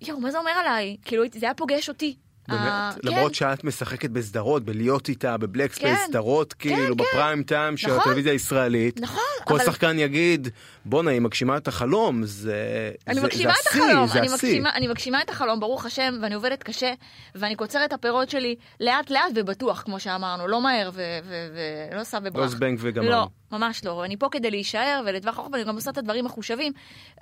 [0.00, 0.96] יואו, מה זה אומר עליי?
[1.04, 2.16] כאילו, זה היה פוגש אותי.
[2.48, 2.60] באמת?
[2.62, 3.34] אה, למרות כן.
[3.34, 6.04] שאת משחקת בסדרות, בלהיות איתה, ב Black Space, כן.
[6.06, 7.04] סדרות כאילו כן.
[7.04, 8.00] בפריים טיים של נכון.
[8.00, 9.00] הטלוויזיה הישראלית.
[9.00, 10.48] נכון, כל אבל- שחקן יגיד,
[10.84, 14.26] בואנה, היא מגשימה את החלום, זה אני זה- מגשימה זה את השיא, החלום, זה אני
[14.26, 14.48] השיא.
[14.48, 16.92] מגשימה, אני מגשימה את החלום, ברוך השם, ואני עובדת קשה,
[17.34, 21.48] ואני קוצרת את הפירות שלי לאט לאט ובטוח, כמו שאמרנו, לא מהר ו- ו-
[21.92, 22.42] ולא סע וברח.
[22.42, 23.10] לא זבנג וגמרנו.
[23.10, 24.04] לא, ממש לא.
[24.04, 26.72] אני פה כדי להישאר ולטווח ארוך, ואני גם עושה את הדברים מחושבים.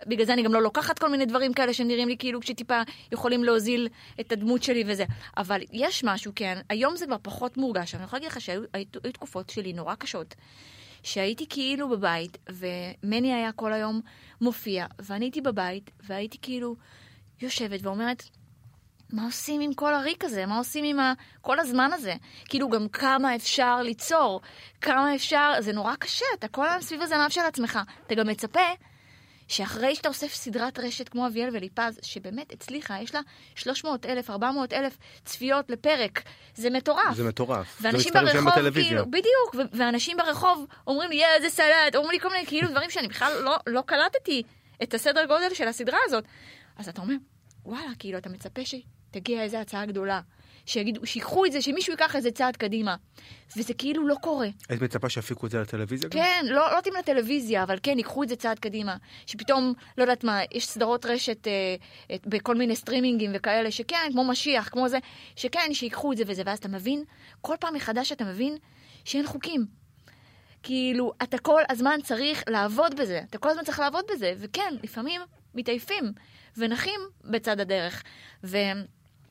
[0.07, 2.81] בגלל זה אני גם לא לוקחת כל מיני דברים כאלה שנראים לי כאילו שטיפה
[3.12, 3.88] יכולים להוזיל
[4.21, 5.05] את הדמות שלי וזה.
[5.37, 7.95] אבל יש משהו, כן, היום זה כבר פחות מורגש.
[7.95, 10.35] אני יכולה להגיד לך שהיו היו- תקופות שלי נורא קשות.
[11.03, 14.01] שהייתי כאילו בבית, ומני היה כל היום
[14.41, 16.77] מופיע, ואני הייתי בבית, והייתי כאילו
[17.43, 18.23] יושבת ואומרת,
[19.12, 20.47] מה עושים עם כל הריק הזה?
[20.47, 21.12] מה עושים עם ה...
[21.40, 22.14] כל הזמן הזה?
[22.44, 24.40] כאילו, גם כמה אפשר ליצור?
[24.81, 25.53] כמה אפשר...
[25.61, 27.79] זה נורא קשה, אתה כל היום סביב הזנב של עצמך.
[28.07, 28.61] אתה גם מצפה
[29.49, 33.21] שאחרי שאתה אוסף סדרת רשת כמו אביאל וליפז, שבאמת הצליחה, יש לה
[33.55, 36.23] 300 אלף, 400 אלף צפיות לפרק,
[36.55, 37.14] זה מטורף.
[37.14, 37.81] זה מטורף.
[37.81, 38.71] זה ואנשים שאין ברחוב.
[38.73, 42.68] כאילו, בדיוק, ו- ואנשים ברחוב אומרים לי, יא, איזה סלט, אומרים לי כל מיני כאילו
[42.68, 44.42] דברים שאני בכלל לא, לא קלטתי
[44.83, 46.25] את הסדר גודל של הסדרה הזאת.
[46.77, 47.14] אז אתה אומר,
[47.64, 48.64] וואלה, כאילו, אתה מצפה
[49.09, 50.21] שתגיע איזו הצעה גדולה,
[50.66, 52.97] שיגידו, שיקחו את זה, שמישהו ייקח איזה צעד קדימה.
[53.57, 54.49] וזה כאילו לא קורה.
[54.68, 56.09] היית מצפה שיפיקו את זה לטלוויזיה?
[56.09, 56.18] גם?
[56.18, 58.97] כן, לא, לא תאים לטלוויזיה, אבל כן, ייקחו את זה צעד קדימה.
[59.27, 61.53] שפתאום, לא יודעת מה, יש סדרות רשת אה,
[62.11, 64.99] אה, בכל מיני סטרימינגים וכאלה, שכן, כמו משיח, כמו זה,
[65.37, 67.05] שכן, שיקחו את זה וזה, ואז אתה מבין,
[67.40, 68.57] כל פעם מחדש אתה מבין
[69.05, 69.66] שאין חוקים.
[70.62, 75.21] כאילו, אתה כל הזמן צריך לעבוד בזה, אתה כל הזמן צריך לעבוד בזה, וכן, לפעמים
[75.55, 76.12] מתעייפים
[76.57, 78.03] ונחים בצד הדרך.
[78.44, 78.57] ו...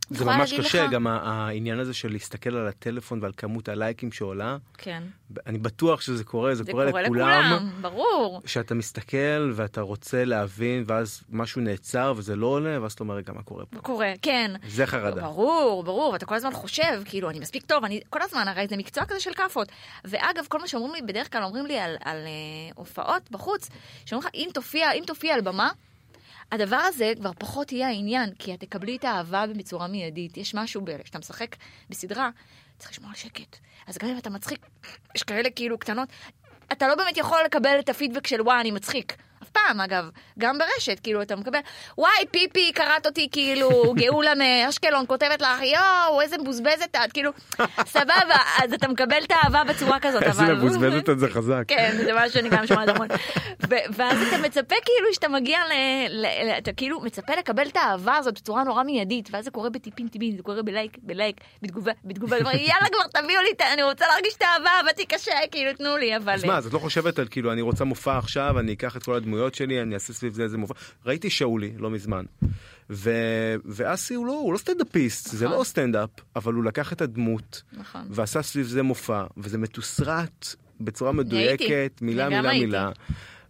[0.10, 4.58] זה ממש קשה, לך- גם העניין הזה של להסתכל על הטלפון ועל כמות הלייקים שעולה.
[4.78, 5.04] כן.
[5.48, 7.30] אני בטוח שזה קורה, זה זה קורה קורה לכולם.
[7.56, 8.42] לכולם, ברור.
[8.46, 13.34] שאתה מסתכל ואתה רוצה להבין, ואז משהו נעצר וזה לא עולה, ואז אתה אומר, רגע,
[13.34, 13.80] מה קורה פה?
[13.80, 14.52] קורה, כן.
[14.68, 15.22] זה חרדה.
[15.22, 18.78] ברור, ברור, אתה כל הזמן חושב, כאילו, אני מספיק טוב, אני כל הזמן, הרי זה
[18.78, 19.68] מקצוע כזה של כאפות.
[20.06, 22.22] ואגב, כל מה שאומרים לי, בדרך כלל אומרים לי על, על אה,
[22.76, 23.70] הופעות בחוץ,
[24.06, 25.70] שאומרים לך, אם תופיע, אם תופיע על במה,
[26.52, 30.38] הדבר הזה כבר פחות יהיה העניין, כי את תקבלי את האהבה בצורה מיידית.
[30.38, 31.56] יש משהו, ב- כשאתה משחק
[31.90, 32.30] בסדרה,
[32.78, 33.58] צריך לשמור על שקט.
[33.88, 34.66] אז גם אם אתה מצחיק,
[35.16, 36.10] יש כאלה כאילו קטנות,
[36.72, 39.16] אתה לא באמת יכול לקבל את הפידבק של וואי, אני מצחיק.
[39.48, 41.60] אף פעם, אגב, גם ברשת, כאילו, אתה מקבל,
[41.98, 47.32] וואי, פיפי, קראת אותי, כאילו, גאולה מאשקלון כותבת לך, יואו, איזה מבוזבזת את, כאילו,
[47.86, 50.54] סבבה, אז אתה מקבל את האהבה בצורה כזאת, איזה אבל...
[50.56, 51.64] מבוזבזת את זה חזק.
[51.68, 53.08] כן, זה מה שאני גם שומעת המון.
[53.70, 55.60] ואז אתה מצפה כאילו שאתה מגיע
[56.10, 56.26] ל...
[56.58, 60.38] אתה כאילו מצפה לקבל את האהבה הזאת בצורה נורא מיידית, ואז זה קורה בטיפין טיפין,
[60.38, 64.70] זה קורה בלייק, בלייק, בתגובה, בתגובה, יאללה כבר תביאו לי, אני רוצה להרגיש את האהבה,
[64.80, 66.34] עבדתי קשה, כאילו תנו לי, אבל...
[66.34, 69.04] אז מה, אז את לא חושבת על כאילו, אני רוצה מופע עכשיו, אני אקח את
[69.04, 70.74] כל הדמויות שלי, אני אעשה סביב זה איזה מופע.
[71.06, 72.26] ראיתי שאולי לא מזמן.
[72.90, 73.12] ו...
[73.66, 75.58] ואסי הוא לא, הוא לא סטנדאפיסט, זה נכון.
[75.58, 78.02] לא סטנדאפ, אבל הוא לקח את הדמות, נכון.
[78.10, 82.06] ועשה סביב זה מופע, וזה מתוסרט בצורה מדויקת, הייתי.
[82.06, 82.66] מילה מילה הייתי.
[82.66, 82.92] מילה.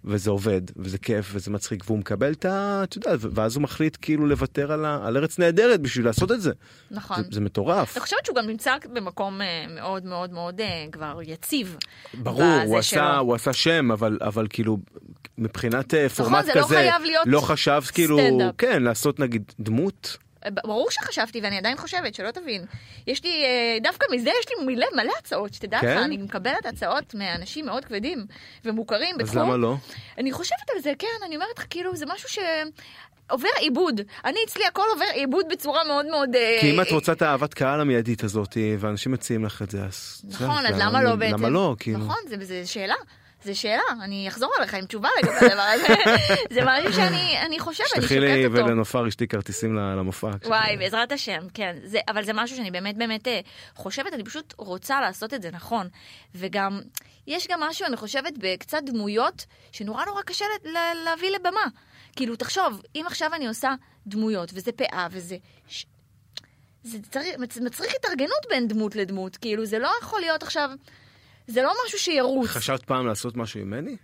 [0.08, 2.82] וזה עובד, וזה כיף, וזה מצחיק, והוא מקבל את ה...
[2.84, 5.08] אתה יודע, ואז הוא מחליט כאילו לוותר על, ה...
[5.08, 6.52] על ארץ נהדרת בשביל לעשות את זה.
[6.92, 7.24] נכון.
[7.24, 7.98] זה, זה מטורף.
[7.98, 11.78] אני חושבת שהוא גם נמצא במקום אה, מאוד מאוד מאוד אה, כבר יציב.
[12.14, 13.18] ברור, הוא עשה, שלו.
[13.20, 14.78] הוא עשה שם, אבל, אבל כאילו,
[15.38, 18.56] מבחינת אה, פורמט זה כזה, לא חייב להיות לא חשבת כאילו, סטנדאפ.
[18.58, 20.18] כן, לעשות נגיד דמות,
[20.50, 22.66] ברור שחשבתי, ואני עדיין חושבת, שלא תבין.
[23.08, 25.98] יש לי, אה, דווקא מזה יש לי מלא, מלא הצעות, שתדע לך, כן?
[25.98, 28.26] אני מקבלת הצעות מאנשים מאוד כבדים
[28.66, 29.42] ומוכרים אז בתחום.
[29.42, 29.76] למה לא?
[30.18, 32.40] אני חושבת על זה, כן, אני אומרת לך, כאילו, זה משהו ש...
[33.30, 34.02] עובר עיבוד.
[34.26, 36.36] אני, אצלי הכל עובר עיבוד בצורה מאוד מאוד...
[36.36, 39.84] אה, כי אם את רוצה את האהבת קהל המיידית הזאת, ואנשים מציעים לך את זה,
[39.84, 40.22] אז...
[40.30, 41.34] נכון, אז למה לא בעצם?
[41.34, 42.00] למה לא, כאילו?
[42.00, 42.96] נכון, זה, זה שאלה.
[43.44, 45.88] זה שאלה, אני אחזור אליך עם תשובה לגבי הדבר הזה.
[46.56, 48.66] זה משהו שאני אני חושבת, אני תשלחי לי שוקלת אותו.
[48.66, 50.30] ולנופר אשתי כרטיסים למופע.
[50.46, 51.76] וואי, בעזרת השם, כן.
[51.84, 53.40] זה, אבל זה משהו שאני באמת באמת אה,
[53.76, 55.88] חושבת, אני פשוט רוצה לעשות את זה נכון.
[56.36, 56.82] וגם,
[57.28, 61.66] יש גם משהו, אני חושבת, בקצת דמויות, שנורא נורא קשה ל- ל- להביא לבמה.
[62.16, 63.74] כאילו, תחשוב, אם עכשיו אני עושה
[64.08, 65.36] דמויות, וזה פאה, וזה...
[65.68, 65.86] ש...
[66.84, 70.70] זה צריך, מצ- מצריך התארגנות בין דמות לדמות, כאילו, זה לא יכול להיות עכשיו...
[71.48, 72.48] זה לא משהו שירוץ.
[72.48, 73.96] חשבת פעם לעשות משהו עם מני?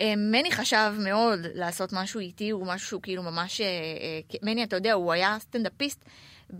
[0.00, 3.60] אה, מני חשב מאוד לעשות משהו איתי, הוא משהו שהוא כאילו ממש...
[3.60, 6.04] אה, אה, מני, אתה יודע, הוא היה סטנדאפיסט.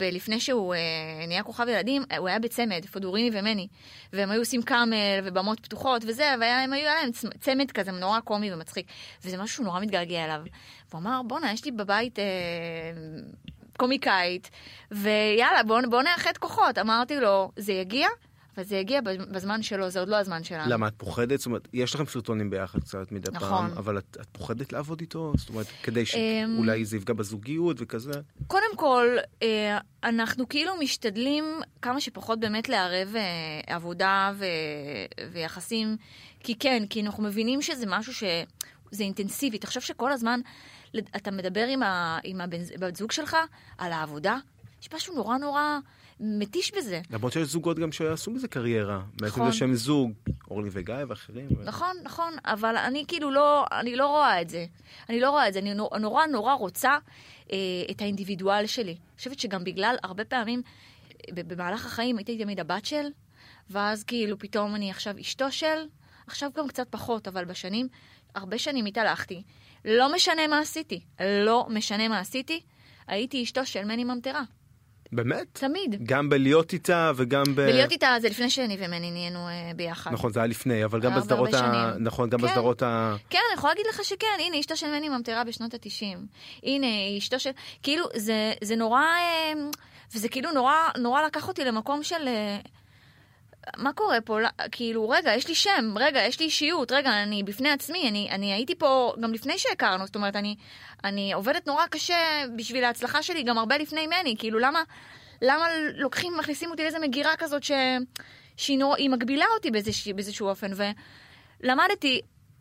[0.01, 0.81] לפני שהוא אה,
[1.27, 3.69] נהיה כוכב ילדים, הוא היה בצמד, פודוריני ומני.
[4.13, 8.53] והם היו עושים קאמל ובמות פתוחות וזה, והם היו להם צ- צמד כזה נורא קומי
[8.53, 8.87] ומצחיק.
[9.25, 10.41] וזה משהו שהוא נורא מתגעגע אליו.
[10.91, 12.25] והוא אמר, בואנה, יש לי בבית אה,
[13.77, 14.51] קומיקאית,
[14.91, 16.79] ויאללה, בוא, בוא נאחד כוחות.
[16.79, 18.09] אמרתי לו, זה יגיע,
[18.59, 20.71] וזה יגיע בזמן שלו, זה עוד לא הזמן שלנו.
[20.71, 21.39] למה את פוחדת?
[21.39, 23.49] זאת אומרת, יש לכם סרטונים ביחד קצת מדי נכון.
[23.49, 25.33] פעם, אבל את, את פוחדת לעבוד איתו?
[25.37, 26.05] זאת אומרת, כדי אמ,
[26.57, 28.13] שאולי זה יפגע בזוגיות וכזה?
[28.47, 31.45] קודם כל, אה, אנחנו כאילו משתדלים
[31.83, 34.45] כמה שפחות באמת לערב אה, עבודה ו...
[35.33, 35.97] ויחסים,
[36.41, 39.59] כי כן, כי אנחנו מבינים שזה משהו שזה אינטנסיבי.
[39.59, 40.41] תחשוב שכל הזמן
[41.17, 42.19] אתה מדבר עם, ה...
[42.25, 42.59] עם הבן...
[42.79, 43.37] בת זוג שלך
[43.79, 44.37] על העבודה,
[44.83, 45.79] יש משהו נורא נורא
[46.21, 47.01] מתיש בזה.
[47.11, 49.03] למרות שיש זוגות גם שעשו מזה קריירה.
[49.21, 49.51] נכון.
[49.51, 50.13] זה שהם זוג,
[50.51, 51.49] אורלי וגיא ואחרים.
[51.59, 54.67] ו- נכון, נכון, אבל אני כאילו לא, אני לא רואה את זה.
[55.09, 56.99] אני לא רואה את זה, אני נורא נורא, נורא רוצה
[57.53, 57.57] אה,
[57.91, 58.93] את האינדיבידואל שלי.
[58.93, 60.63] אני חושבת שגם בגלל, הרבה פעמים,
[61.29, 63.07] אה, במהלך החיים הייתי תמיד הבת של,
[63.71, 65.87] ואז כאילו פתאום אני עכשיו אשתו של,
[66.27, 67.89] עכשיו גם קצת פחות, אבל בשנים,
[68.35, 69.43] הרבה שנים התהלכתי.
[69.85, 72.61] לא משנה מה עשיתי, לא משנה מה עשיתי,
[73.07, 74.43] הייתי אשתו של מני ממטרה.
[75.13, 75.47] באמת?
[75.53, 75.97] תמיד.
[76.03, 77.59] גם בלהיות איתה וגם ב...
[77.59, 80.13] ולהיות איתה זה לפני שאני ומני נהיינו אה, ביחד.
[80.13, 81.93] נכון, זה היה לפני, אבל גם בסדרות ה...
[81.99, 82.47] נכון, גם כן.
[82.47, 83.17] בסדרות ה...
[83.31, 86.27] כן, אני יכולה להגיד לך שכן, הנה אשתו של מני ממטרה בשנות התשעים.
[86.63, 86.87] הנה
[87.19, 87.51] אשתו של...
[87.83, 89.01] כאילו, זה, זה נורא...
[89.01, 89.53] אה,
[90.15, 92.29] וזה כאילו נורא, נורא לקח אותי למקום של...
[92.29, 92.59] אה,
[93.77, 94.41] מה קורה פה?
[94.41, 98.29] לא- כאילו, רגע, יש לי שם, רגע, יש לי אישיות, רגע, אני בפני עצמי, אני,
[98.31, 100.57] אני הייתי פה גם לפני שהכרנו, זאת אומרת, אני,
[101.05, 104.83] אני עובדת נורא קשה בשביל ההצלחה שלי, גם הרבה לפני מני, כאילו, למה,
[105.43, 107.71] למה לוקחים, מכניסים אותי לאיזה מגירה כזאת ש,
[108.57, 110.71] שהיא היא מגבילה אותי באיזשה, באיזשהו אופן,
[111.61, 112.21] ולמדתי,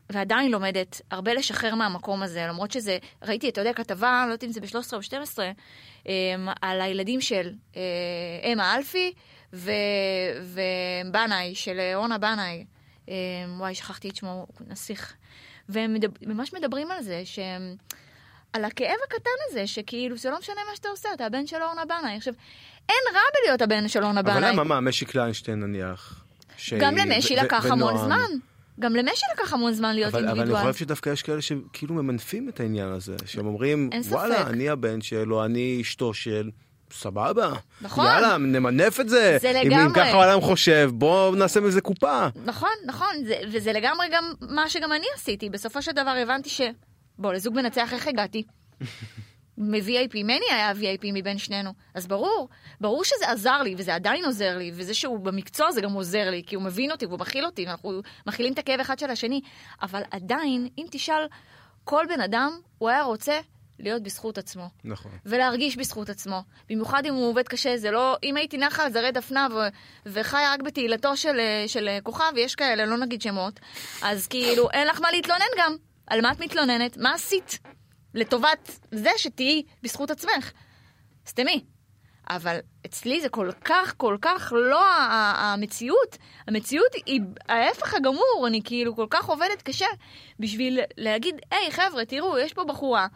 [0.09, 4.51] ועדיין לומדת, הרבה לשחרר מהמקום הזה, למרות שזה, ראיתי, אתה יודע, כתבה, לא יודעת אם
[4.51, 5.39] זה ב-13 או ב-12,
[6.61, 7.81] על הילדים של אה,
[8.53, 9.13] אמה אלפי.
[9.53, 12.65] ובנאי, של אורנה בנאי.
[13.09, 13.13] אה,
[13.57, 15.13] וואי, שכחתי את שמו, נסיך.
[15.69, 17.75] והם מדבר, ממש מדברים על זה, שהם...
[18.53, 21.85] על הכאב הקטן הזה, שכאילו, זה לא משנה מה שאתה עושה, אתה הבן של אורנה
[21.85, 22.15] בנאי.
[22.17, 22.33] עכשיו,
[22.89, 24.37] אין רע בלהיות הבן של אורנה בנאי.
[24.37, 26.23] אבל למה, מה, משי קליינשטיין נניח?
[26.57, 27.97] שהיא- גם למשי לקח המון.
[27.97, 28.29] זמן.
[28.79, 30.71] גם למשי לקח המון זמן להיות אבל, אבל אני אינדיבידואל.
[30.71, 33.89] חושב שדווקא יש כאלה שכאילו ממנפים את העניין הזה, שהם אומרים.
[34.09, 36.49] וואלה, אני הבן שלו, אני אשתו של,
[36.91, 37.53] סבבה.
[37.81, 38.05] נכון.
[38.05, 39.37] יאללה, נמנף את זה.
[39.41, 39.93] זה אם- אם לגמרי.
[39.95, 42.27] ככה העולם חושב, בואו נעשה מזה קופה.
[42.45, 45.49] נכון, נכון, זה, וזה לגמרי גם מה שגם אני עשיתי.
[45.49, 46.61] בסופו של דבר הבנתי ש...
[47.19, 48.43] בוא, לזוג מנצח איך הגעתי?
[49.57, 51.71] מ-VIP, מני היה VIP מבין שנינו.
[51.93, 52.49] אז ברור,
[52.81, 56.43] ברור שזה עזר לי, וזה עדיין עוזר לי, וזה שהוא במקצוע זה גם עוזר לי,
[56.47, 59.41] כי הוא מבין אותי והוא מכיל אותי, ואנחנו מכילים את הכאב אחד של השני.
[59.81, 61.27] אבל עדיין, אם תשאל
[61.83, 63.39] כל בן אדם, הוא היה רוצה
[63.79, 64.69] להיות בזכות עצמו.
[64.83, 65.11] נכון.
[65.25, 66.43] ולהרגיש בזכות עצמו.
[66.69, 68.17] במיוחד אם הוא עובד קשה, זה לא...
[68.23, 69.55] אם הייתי נחה על זרי דפנה ו...
[70.05, 73.59] וחיה רק בתהילתו של, של כוכב, ויש כאלה, לא נגיד שמות,
[74.01, 75.75] אז כאילו, אין לך מה להתלונן גם.
[76.07, 76.97] על מה את מתלוננת?
[76.97, 77.59] מה עשית?
[78.13, 80.51] לטובת זה שתהיי בזכות עצמך.
[81.27, 81.63] סתמי.
[82.29, 84.81] אבל אצלי זה כל כך, כל כך לא
[85.35, 86.17] המציאות.
[86.47, 88.43] המציאות היא ההפך הגמור.
[88.47, 89.85] אני כאילו כל כך עובדת קשה
[90.39, 93.07] בשביל להגיד, היי חבר'ה, תראו, יש פה בחורה,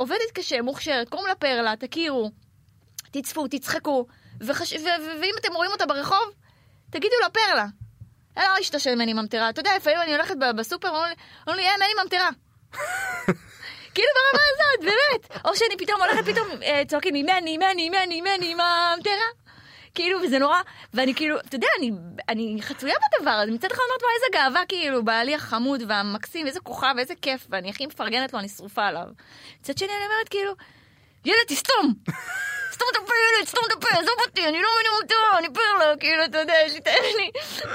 [0.00, 2.30] עובדת קשה, מוכשרת, קוראים לה פרלה, תכירו,
[3.10, 4.06] תצפו, תצחקו,
[4.40, 4.72] וחש...
[4.72, 6.32] ו- ו- ואם אתם רואים אותה ברחוב,
[6.90, 7.66] תגידו לה פרלה.
[8.36, 9.50] אין לא אשתו של מני ממטרה.
[9.50, 12.28] אתה יודע, לפעמים אני הולכת בסופר, אומרים לי, אה, מני ממטרה.
[13.94, 15.44] כאילו ברמה הזאת, באמת.
[15.44, 19.28] או שאני פתאום הולכת, פתאום אה, צועקים מני, מני, מני, מני, ממטרה.
[19.94, 20.58] כאילו, וזה נורא,
[20.94, 21.90] ואני כאילו, אתה יודע, אני,
[22.28, 26.60] אני חצויה בדבר הזה, מצד אחד אומרת, וואי, איזה גאווה, כאילו, בעלי החמוד והמקסים, איזה
[26.60, 29.06] כוכב, איזה כיף, ואני הכי מפרגנת לו, אני שרופה עליו.
[29.60, 30.52] מצד שני, אני אומרת, כאילו,
[31.24, 31.94] ילד, תסתום!
[32.80, 35.96] סתום את הפה, ילד, סתום את הפה, עזוב אותי, אני לא מבינה מטרה, אני פרלה,
[35.96, 37.30] כאילו, אתה יודע, יש לי את אני,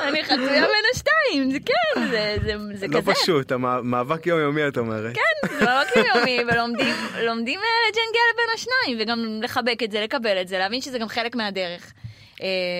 [0.10, 3.13] אני חצויה בין השתיים, זה כן, זה, זה, זה לא כזה.
[3.13, 5.15] פשוט, המאבק יומיומי, את אומרת.
[5.15, 10.41] כן, זה מאבק יומי, ולומדים לומדים אה, לג'נגל בין השניים, וגם לחבק את זה, לקבל
[10.41, 11.93] את זה, להבין שזה גם חלק מהדרך.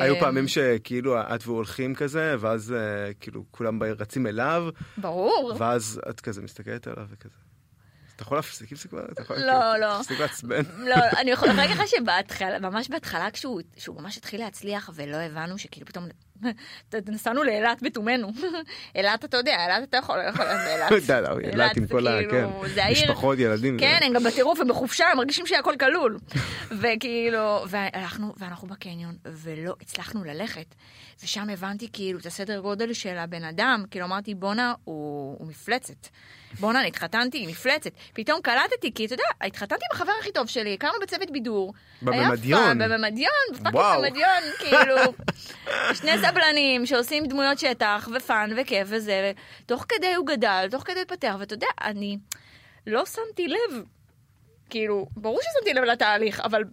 [0.02, 5.54] היו פעמים שכאילו את והוא הולכים כזה, ואז אה, כאילו כולם רצים אליו, ברור.
[5.58, 7.36] ואז את כזה מסתכלת עליו וכזה.
[8.16, 9.02] אתה יכול להפסיק עם זה כבר?
[9.02, 9.48] לא, כאילו,
[9.80, 9.98] לא.
[10.02, 10.62] תפסיק לעצבן.
[10.78, 15.58] לא, אני יכולה להגיד לך שבהתחלה, ממש בהתחלה, כשהוא שהוא ממש התחיל להצליח, ולא הבנו
[15.58, 16.06] שכאילו פתאום,
[17.08, 18.28] נסענו לאילת בתומנו.
[18.96, 20.92] אילת, אתה יודע, אילת אתה יכול, יכול, אילת.
[21.08, 22.18] די, לא, אילת עם כל ה...
[22.18, 22.92] כאילו, כן.
[22.92, 23.80] משפחות, ילדים.
[23.80, 26.20] כן, הם גם בטירוף, הם בחופשה, הם מרגישים שהכל כלול.
[26.80, 30.76] וכאילו, ואנחנו, ואנחנו בקניון, ולא הצלחנו ללכת.
[31.24, 36.08] ושם הבנתי כאילו את הסדר גודל של הבן אדם, כאילו אמרתי, בואנה, הוא מפלצת.
[36.60, 37.92] בואנה, אני התחתנתי עם מפלצת.
[38.14, 41.74] פתאום קלטתי, כי אתה יודע, התחתנתי עם החבר הכי טוב שלי, הכרנו בצוות בידור.
[42.02, 42.78] בממדיון.
[42.78, 44.02] בממדיון, ב fucking וואו.
[44.02, 45.14] במדיון, כאילו.
[45.94, 49.32] שני סבלנים שעושים דמויות שטח, ו fun, וכיף וזה,
[49.64, 52.18] ותוך כדי הוא גדל, תוך כדי התפתח, ואתה יודע, אני
[52.88, 53.84] לא שמתי לב,
[54.70, 56.64] כאילו, ברור ששמתי לב לתהליך, אבל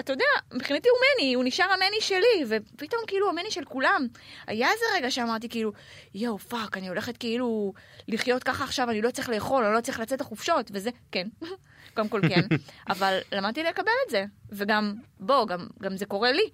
[0.00, 4.06] אתה יודע, מבחינתי הוא מני, הוא נשאר המני שלי, ופתאום כאילו המני של כולם.
[4.46, 5.72] היה איזה רגע שאמרתי כאילו,
[6.14, 7.72] יואו, fuck, אני הולכת כאילו
[8.08, 11.28] לחיות ככה עכשיו, אני לא צריך לאכול, אני לא צריך לצאת לחופשות, וזה, כן.
[11.94, 12.40] קודם כל כן,
[12.92, 16.50] אבל למדתי לקבל את זה, וגם, בוא, גם, גם זה קורה לי.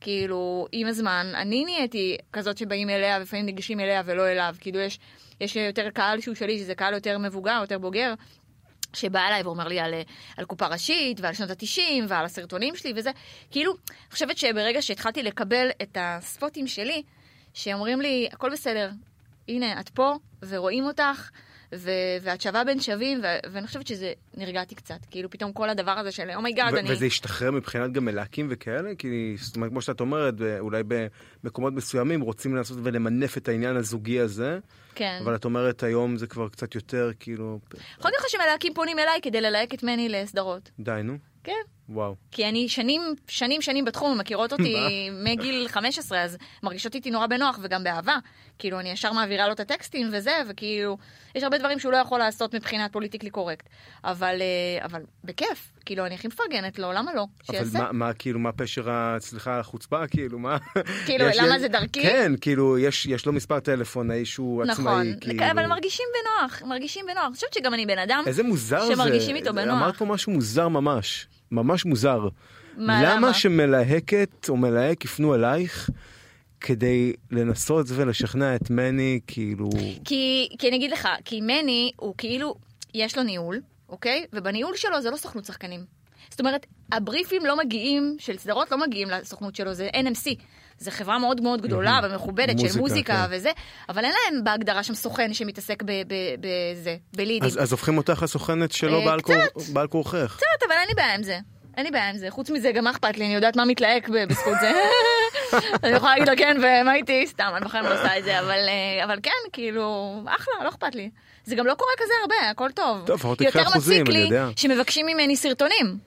[0.00, 4.54] כאילו, עם הזמן, אני נהייתי כזאת שבאים אליה, ולפעמים ניגשים אליה ולא אליו.
[4.60, 4.98] כאילו, יש,
[5.40, 8.14] יש יותר קהל שהוא שלי, שזה קהל יותר מבוגר, יותר בוגר,
[8.96, 9.94] שבא אליי ואומר לי על,
[10.36, 13.10] על קופה ראשית, ועל שנות התשעים, ועל הסרטונים שלי וזה.
[13.50, 17.02] כאילו, אני חושבת שברגע שהתחלתי לקבל את הספוטים שלי,
[17.54, 18.90] שאומרים לי, הכל בסדר,
[19.48, 20.14] הנה, את פה,
[20.48, 21.30] ורואים אותך,
[21.74, 21.90] ו-
[22.22, 26.10] ואת שווה בין שווים, ו- ואני חושבת שזה, נרגעתי קצת, כאילו פתאום כל הדבר הזה
[26.10, 26.92] של oh my God, oh אני...
[26.92, 28.94] וזה השתחרר מבחינת גם מלהקים וכאלה?
[28.94, 30.82] כי זאת אומרת, כמו שאת אומרת, אולי
[31.42, 34.58] במקומות מסוימים רוצים לנסות ולמנף את העניין הזוגי הזה.
[34.94, 35.18] כן.
[35.24, 37.58] אבל את אומרת היום זה כבר קצת יותר כאילו...
[37.98, 40.70] יכול להיות לך שמלהקים פונים אליי כדי ללהק את מני לסדרות.
[40.78, 41.18] די, נו.
[41.44, 41.52] כן.
[41.88, 42.14] וואו.
[42.30, 44.76] כי אני שנים, שנים, שנים בתחום, מכירות אותי
[45.12, 48.16] מגיל 15, אז מרגישות איתי נורא בנוח וגם באהבה.
[48.58, 50.96] כאילו, אני ישר מעבירה לו את הטקסטים וזה, וכאילו,
[51.34, 53.68] יש הרבה דברים שהוא לא יכול לעשות מבחינת פוליטיקלי קורקט.
[54.04, 57.24] אבל, אה, אבל בכיף, כאילו, אני הכי מפרגנת לו, למה לא?
[57.42, 57.78] שיעשה.
[57.78, 60.56] אבל מה, מה, כאילו, מה פשר, סליחה, החוצפה, כאילו, מה?
[61.06, 62.02] כאילו, למה זה דרכי?
[62.02, 65.34] כן, כאילו, יש, יש לו מספר טלפון, האיש הוא נכון, עצמאי, כאילו.
[65.34, 67.24] נכון, אבל מרגישים בנוח, מרגישים בנוח.
[67.26, 69.36] אני חושבת שגם אני בן אדם איזה מוזר שמרגישים זה.
[69.36, 69.82] איתו בנוח.
[69.82, 71.26] אמרת פה משהו מוזר ממש.
[71.50, 72.28] ממש מוזר.
[72.76, 73.14] מה, למה?
[73.14, 75.90] למה שמלהקת או מלהק יפנו אלייך
[76.60, 79.70] כדי לנסות ולשכנע את מני, כאילו...
[80.04, 82.54] כי, כי אני אגיד לך, כי מני הוא כאילו,
[82.94, 84.24] יש לו ניהול, אוקיי?
[84.32, 85.84] ובניהול שלו זה לא סוכנות שחקנים.
[86.30, 90.42] זאת אומרת, הבריפים לא מגיעים, של סדרות לא מגיעים לסוכנות שלו, זה NMC.
[90.78, 93.36] זו חברה מאוד מאוד גדולה ומכובדת מוזיקה, של מוזיקה כן.
[93.36, 93.50] וזה,
[93.88, 97.44] אבל אין להם בהגדרה שם סוכן שמתעסק בזה, בלידים.
[97.44, 99.34] אז, אז הופכים אותך לסוכנת שלו בעל, קור,
[99.72, 100.36] בעל כורכך.
[100.36, 101.38] קצת, אבל אין לי בעיה עם זה.
[101.76, 102.30] אין לי בעיה עם זה.
[102.30, 103.24] חוץ מזה, גם מה אכפת לי?
[103.24, 104.70] אני יודעת מה מתלהק בזכות זה.
[105.84, 107.26] אני יכולה להגיד לה כן, ומה איתי?
[107.26, 108.58] סתם, אני בחיים לא עושה את זה, אבל,
[109.04, 111.10] אבל כן, כאילו, אחלה, לא אכפת לי.
[111.44, 113.06] זה גם לא קורה כזה הרבה, הכל טוב.
[113.06, 114.36] טוב, לפחות תקחי אחוזים, אני יודע.
[114.36, 115.98] יותר מציק לי שמבקשים ממני סרטונים.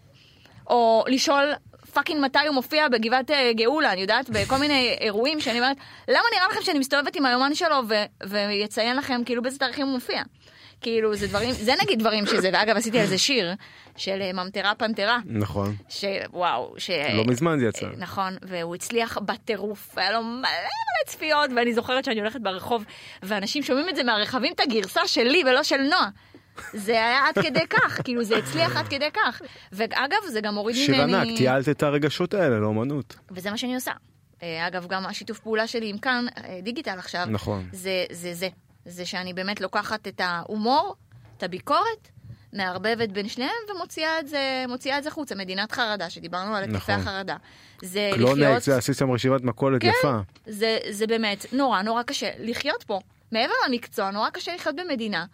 [0.70, 1.54] או לשאול
[1.94, 6.24] fucking מתי הוא מופיע בגבעת אה, גאולה, אני יודעת, בכל מיני אירועים שאני אומרת, למה
[6.36, 10.22] נראה לכם שאני מסתובבת עם היומן שלו ו- ויציין לכם כאילו באיזה תאריכים הוא מופיע?
[10.82, 13.54] כאילו זה דברים, זה נגיד דברים שזה, ואגב עשיתי על זה שיר
[13.98, 15.20] של אה, ממטרה פנטרה.
[15.26, 15.76] נכון.
[15.90, 16.90] שוואו, ש...
[17.14, 17.86] לא מזמן זה יצא.
[17.86, 22.86] אה, נכון, והוא הצליח בטירוף, היה לו מלא מלא צפיות, ואני זוכרת שאני הולכת ברחוב,
[23.24, 26.10] ואנשים שומעים את זה מהרכבים את הגרסה שלי ולא של נועה.
[26.74, 29.42] זה היה עד כדי כך, כאילו זה הצליח עד כדי כך.
[29.72, 30.86] ואגב, זה גם הוריד ממני...
[30.86, 33.16] שיר ענק, תיעלת את הרגשות האלה לאומנות.
[33.32, 33.92] וזה מה שאני עושה.
[34.44, 37.70] אה, אגב, גם השיתוף פעולה שלי עם כאן, אה, דיגיטל עכשיו, נכון.
[37.72, 38.34] זה זה.
[38.34, 38.48] זה,
[38.86, 40.96] זה שאני באמת לוקחת את ההומור,
[41.38, 42.10] את הביקורת,
[42.54, 45.36] מערבבת בין שניהם ומוציאה את זה, מוציאה את זה חוצה.
[45.36, 46.96] מדינת חרדה, שדיברנו על התקפי נכון.
[46.96, 47.36] החרדה.
[47.82, 48.62] זה לחיות...
[48.62, 50.20] זה עשית שם רשימת מכולת כן, יפה.
[50.48, 53.00] זה, זה באמת נורא נורא קשה לחיות פה.
[53.32, 55.26] מעבר למקצוע, נורא קשה לחיות במדינה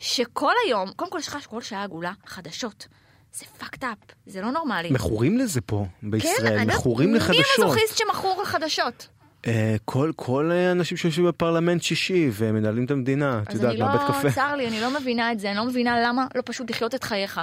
[0.00, 2.86] שכל היום, קודם כל יש לך כל שעה עגולה חדשות.
[3.34, 4.90] זה fucked up, זה לא נורמלי.
[4.90, 7.36] מכורים לזה פה, בישראל, כן, מכורים מי לחדשות.
[7.58, 9.08] מי המזוכיסט שמכור לחדשות?
[9.46, 14.16] אה, כל, כל האנשים שיושבים בפרלמנט שישי ומנהלים את המדינה, את יודעת, מהבית לא, קפה.
[14.16, 16.42] אז אני לא, צר לי, אני לא מבינה את זה, אני לא מבינה למה לא
[16.44, 17.40] פשוט לחיות את חייך.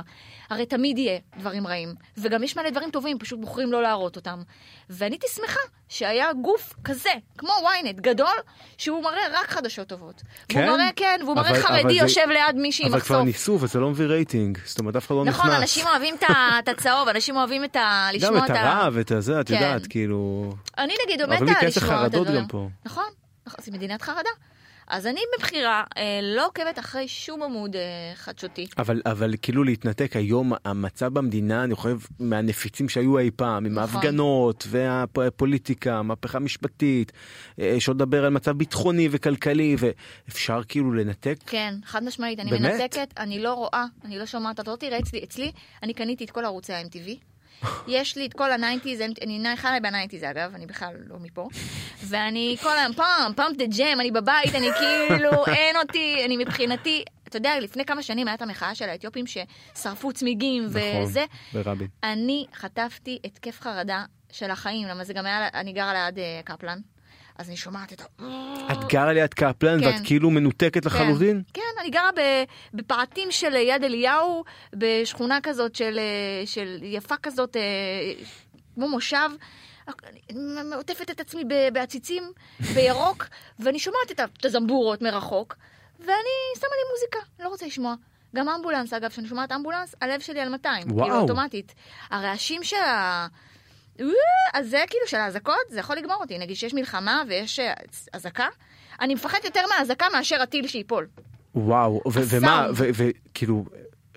[0.49, 4.41] הרי תמיד יהיה דברים רעים, וגם יש מלא דברים טובים, פשוט בוחרים לא להראות אותם.
[4.89, 8.35] ואני הייתי שמחה שהיה גוף כזה, כמו ynet, גדול,
[8.77, 10.21] שהוא מראה רק חדשות טובות.
[10.49, 10.59] כן?
[10.59, 12.33] והוא מראה, כן, והוא מראה חרדי יושב זה...
[12.33, 13.11] ליד מישהי עם מחשוף.
[13.11, 15.45] אבל כבר ניסו וזה לא מביא רייטינג, זאת אומרת אף אחד לא נכון, נכנס.
[15.45, 16.15] נכון, אנשים אוהבים
[16.59, 18.07] את הצהוב, אנשים אוהבים את ה...
[18.13, 18.53] לשמוע את ה...
[18.53, 19.53] גם את הרב, את הזה, את כן.
[19.53, 20.51] יודעת, כאילו...
[20.77, 22.45] אני נגיד מתה לשמוע את הדברים.
[22.85, 23.09] נכון,
[23.45, 24.29] נכון, זה מדינת חרדה.
[24.93, 27.81] אז אני מבחירה אה, לא עוקבת אחרי שום עמוד אה,
[28.15, 28.67] חדשותי.
[28.77, 33.95] אבל, אבל כאילו להתנתק היום, המצב במדינה, אני חושב, מהנפיצים שהיו אי פעם, עם נכון.
[33.95, 37.11] ההפגנות והפוליטיקה, המהפכה המשפטית,
[37.59, 41.37] אה, יש עוד לדבר על מצב ביטחוני וכלכלי, ואפשר כאילו לנתק?
[41.45, 42.81] כן, חד משמעית, אני באמת?
[42.81, 45.51] מנתקת, אני לא רואה, אני לא שומעת, אתה לא תראה אצלי, אצלי,
[45.83, 47.32] אני קניתי את כל ערוצי ה-MTV.
[47.87, 51.47] יש לי את כל ה nineties, אני עליי ב nineties אגב, אני בכלל לא מפה.
[52.07, 56.37] ואני כל היום pump, pump up the jam, אני בבית, אני כאילו, אין אותי, אני
[56.37, 61.25] מבחינתי, אתה יודע, לפני כמה שנים הייתה המחאה של האתיופים ששרפו צמיגים נכון, וזה.
[61.53, 61.87] ברבין.
[62.03, 66.79] אני חטפתי התקף חרדה של החיים, למה זה גם היה, אני גרה ליד uh, קפלן.
[67.35, 68.05] אז אני שומעת את ה...
[68.71, 69.85] את גרה ליד קפלן כן.
[69.85, 71.43] ואת כאילו מנותקת לחלוטין?
[71.53, 72.09] כן, כן אני גרה
[72.73, 75.99] בפעטים של יד אליהו, בשכונה כזאת של,
[76.45, 77.61] של יפה כזאת, אה,
[78.75, 79.29] כמו מושב.
[80.29, 82.23] אני עוטפת את עצמי בעציצים,
[82.73, 83.27] בירוק,
[83.59, 85.55] ואני שומעת את הזמבורות מרחוק,
[85.99, 87.95] ואני שמה לי מוזיקה, לא רוצה לשמוע.
[88.35, 91.05] גם אמבולנס, אגב, כשאני שומעת אמבולנס, הלב שלי על 200, וואו.
[91.05, 91.73] כאילו אוטומטית.
[92.09, 93.27] הרעשים של ה...
[93.99, 94.05] אה,
[94.53, 96.37] אז זה כאילו של האזעקות, זה יכול לגמור אותי.
[96.37, 97.73] נגיד שיש מלחמה ויש אה,
[98.13, 98.47] אזעקה,
[99.01, 101.07] אני מפחדת יותר מהאזעקה מאשר הטיל שייפול.
[101.55, 103.65] וואו, ומה, וכאילו,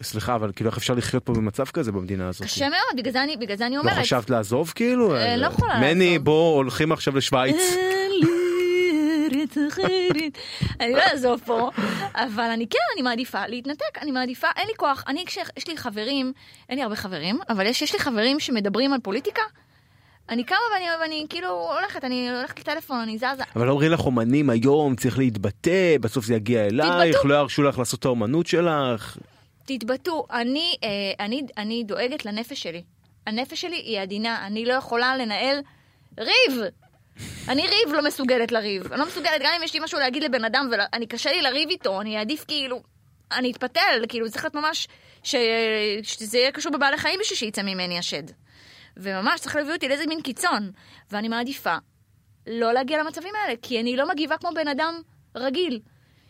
[0.02, 2.42] סליחה, אבל כאילו איך אפשר לחיות פה במצב כזה במדינה הזאת?
[2.42, 3.98] קשה מאוד, בגלל זה אני, בגלל זה אני לא אומרת.
[3.98, 5.16] חשבת לעזוב כאילו?
[5.16, 6.24] אה, לא יכולה מני, לעזוב.
[6.24, 7.56] בוא הולכים עכשיו לשוויץ.
[10.80, 11.70] אני לא אעזוב פה,
[12.14, 15.04] אבל אני כן, אני מעדיפה להתנתק, אני מעדיפה, אין לי כוח.
[15.08, 16.32] אני, כשיש לי חברים,
[16.68, 19.42] אין לי הרבה חברים, אבל יש לי חברים שמדברים על פוליטיקה,
[20.28, 23.42] אני קמה ואני, ואני כאילו הולכת, אני הולכת לטלפון, אני זזה.
[23.56, 27.28] אבל לא אומרים לך אומנים היום צריך להתבטא, בסוף זה יגיע אלייך, תתבטאו.
[27.28, 29.16] לא ירשו לך לעשות את האומנות שלך.
[29.66, 32.82] תתבטאו, אני, אה, אני, אני דואגת לנפש שלי.
[33.26, 35.58] הנפש שלי היא עדינה, אני לא יכולה לנהל
[36.18, 36.62] ריב.
[37.48, 38.92] אני ריב לא מסוגלת לריב.
[38.92, 41.70] אני לא מסוגלת, גם אם יש לי משהו להגיד לבן אדם ואני קשה לי לריב
[41.70, 42.82] איתו, אני אעדיף כאילו,
[43.32, 44.88] אני אתפתל, כאילו צריך להיות ממש,
[45.22, 45.34] ש,
[46.02, 48.22] שזה יהיה קשור בבעלי חיים בשביל שיצא ממני השד.
[48.96, 50.70] וממש צריך להביא אותי לאיזה מין קיצון.
[51.10, 51.76] ואני מעדיפה
[52.46, 54.94] לא להגיע למצבים האלה, כי אני לא מגיבה כמו בן אדם
[55.36, 55.80] רגיל.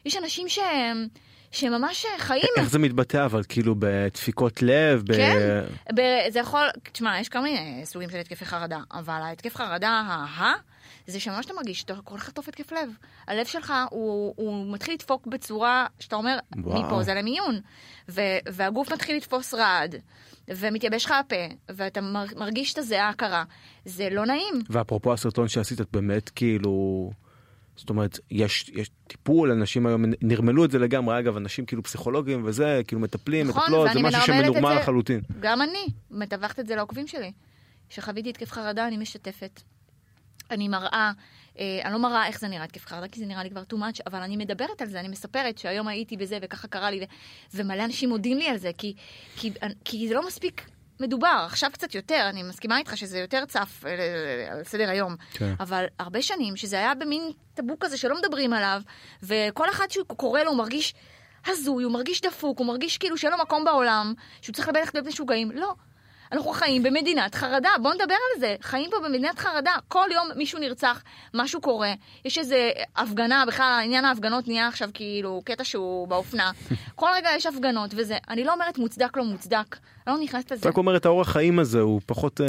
[0.04, 1.06] יש אנשים שהם,
[1.50, 2.42] שממש חיים...
[2.56, 5.02] איך זה מתבטא אבל כאילו בדפיקות לב?
[5.06, 5.64] ב- כן,
[5.94, 10.52] ב- זה יכול, תשמע, יש כל מיני סוגים של התקפי חרדה, אבל ההתקף חרדה ה...
[11.06, 12.90] זה שממש אתה מרגיש שאתה הולך לחטוף התקף לב.
[13.26, 16.82] הלב שלך הוא, הוא מתחיל לדפוק בצורה שאתה אומר, וואו.
[16.82, 17.60] מפה זה למיון.
[18.08, 19.94] ו, והגוף מתחיל לתפוס רעד,
[20.48, 23.44] ומתייבש לך הפה, ואתה מר, מרגיש את הזיעה הקרה.
[23.84, 24.54] זה לא נעים.
[24.70, 27.10] ואפרופו הסרטון שעשית, את באמת כאילו...
[27.76, 32.42] זאת אומרת, יש, יש טיפול, אנשים היום נרמלו את זה לגמרי, אגב, אנשים כאילו פסיכולוגים
[32.44, 34.74] וזה, כאילו מטפלים, נכון, מטפלות, זה משהו שמנורמל.
[34.74, 35.20] לחלוטין.
[35.40, 37.32] גם אני מתווכת את זה לעוקבים שלי.
[37.88, 39.60] כשחוויתי התקף חרדה, אני משתפת.
[40.50, 41.12] אני מראה,
[41.58, 43.76] אה, אני לא מראה איך זה נראה התקף חרדה, כי זה נראה לי כבר too
[43.76, 47.56] much, אבל אני מדברת על זה, אני מספרת שהיום הייתי בזה וככה קרה לי, ו-
[47.56, 48.94] ומלא אנשים מודים לי על זה, כי,
[49.36, 49.52] כי,
[49.84, 50.62] כי זה לא מספיק
[51.00, 51.44] מדובר.
[51.46, 55.54] עכשיו קצת יותר, אני מסכימה איתך שזה יותר צף אה, על סדר היום, כן.
[55.60, 57.22] אבל הרבה שנים שזה היה במין
[57.54, 58.82] טאבו כזה שלא מדברים עליו,
[59.22, 60.94] וכל אחד שהוא קורא לו הוא מרגיש
[61.46, 65.06] הזוי, הוא מרגיש דפוק, הוא מרגיש כאילו שאין לו מקום בעולם, שהוא צריך לבטח להיות
[65.06, 65.50] משוגעים.
[65.50, 65.74] לא.
[66.32, 68.56] אנחנו חיים במדינת חרדה, בואו נדבר על זה.
[68.62, 69.72] חיים פה במדינת חרדה.
[69.88, 71.02] כל יום מישהו נרצח,
[71.34, 71.92] משהו קורה,
[72.24, 76.50] יש איזה הפגנה, בכלל עניין ההפגנות נהיה עכשיו כאילו קטע שהוא באופנה.
[76.94, 78.16] כל רגע יש הפגנות וזה.
[78.28, 80.60] אני לא אומרת מוצדק לא מוצדק, אני לא נכנסת לזה.
[80.60, 82.40] את רק אומרת, האורח חיים הזה הוא פחות...
[82.40, 82.46] אה,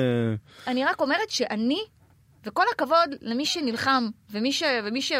[0.67, 1.79] אני רק אומרת שאני,
[2.45, 5.11] וכל הכבוד למי שנלחם, ומי, ש, ומי ש...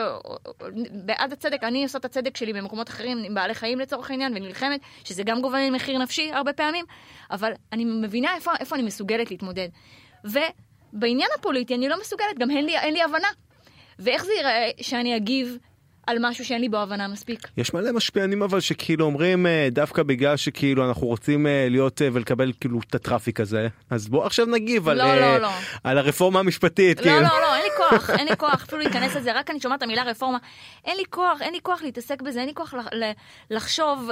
[1.05, 4.79] בעד הצדק, אני עושה את הצדק שלי במקומות אחרים, עם בעלי חיים לצורך העניין, ונלחמת,
[5.03, 6.85] שזה גם גובה מחיר נפשי הרבה פעמים,
[7.31, 9.67] אבל אני מבינה איפה, איפה אני מסוגלת להתמודד.
[10.23, 13.27] ובעניין הפוליטי אני לא מסוגלת, גם אין לי, אין לי הבנה.
[13.99, 15.57] ואיך זה ייראה שאני אגיב
[16.07, 17.47] על משהו שאין לי בו הבנה מספיק?
[17.57, 22.07] יש מלא משפיענים אבל שכאילו אומרים אה, דווקא בגלל שכאילו אנחנו רוצים אה, להיות אה,
[22.13, 25.49] ולקבל כאילו את הטראפיק הזה אז בוא עכשיו נגיב על, לא, אה, לא, לא.
[25.83, 27.15] על הרפורמה המשפטית לא, כאילו.
[27.19, 29.83] לא, לא, אין לי כוח, אין לי כוח אפילו להיכנס לזה, רק אני שומעת את
[29.83, 30.37] המילה רפורמה.
[30.85, 32.73] אין לי כוח, אין לי כוח להתעסק בזה, אין לי כוח
[33.51, 34.09] לחשוב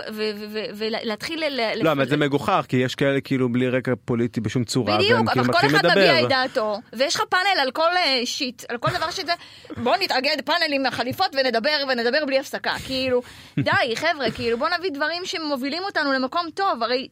[0.77, 1.43] ולהתחיל...
[1.49, 5.29] ל- לא, אבל זה מגוחך כי יש כאלה כאילו בלי רקע פוליטי בשום צורה בדיוק,
[5.29, 6.23] כאילו אבל כל אחד מביע.
[6.23, 7.89] את דעתו, ויש לך פאנל על כל
[8.25, 9.31] שיט, על כל דבר שזה,
[9.77, 13.21] בוא נתאגד פאנלים מהחליפות ונדבר ונדבר בלי הפסקה, כאילו,
[13.59, 17.07] די, חבר'ה, כאילו, בוא נביא דברים שמובילים אותנו למקום טוב, הרי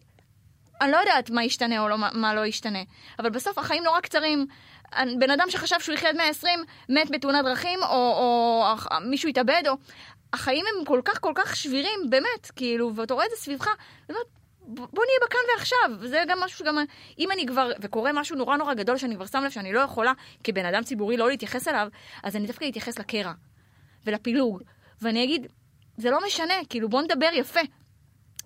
[0.82, 2.80] אני לא יודעת מה ישתנה או לא, מה, מה לא ישתנה,
[3.20, 4.46] אבל בסוף החיים נורא קצרים.
[5.20, 6.60] בן אדם שחשב שהוא יחיה עד 120
[6.90, 9.74] מת בתאונת דרכים, או, או, או מישהו התאבד, או...
[10.34, 13.68] החיים הם כל כך כל כך שבירים, באמת, כאילו, ואתה רואה את זה סביבך,
[14.08, 14.18] באמת,
[14.68, 16.78] בוא נהיה בכאן ועכשיו, זה גם משהו שגם,
[17.20, 20.14] אם אני כבר, וקורה משהו נורא נורא גדול שאני כבר שם לב שאני לא יכולה
[20.44, 21.88] כבן אדם ציבורי לא להתייחס אליו,
[22.24, 23.34] אז אני דווקא אתייחס לקרע
[24.06, 24.62] ולפילוג,
[25.02, 25.48] ואני אגיד,
[25.98, 27.60] זה לא משנה, כאילו בוא נדבר יפה.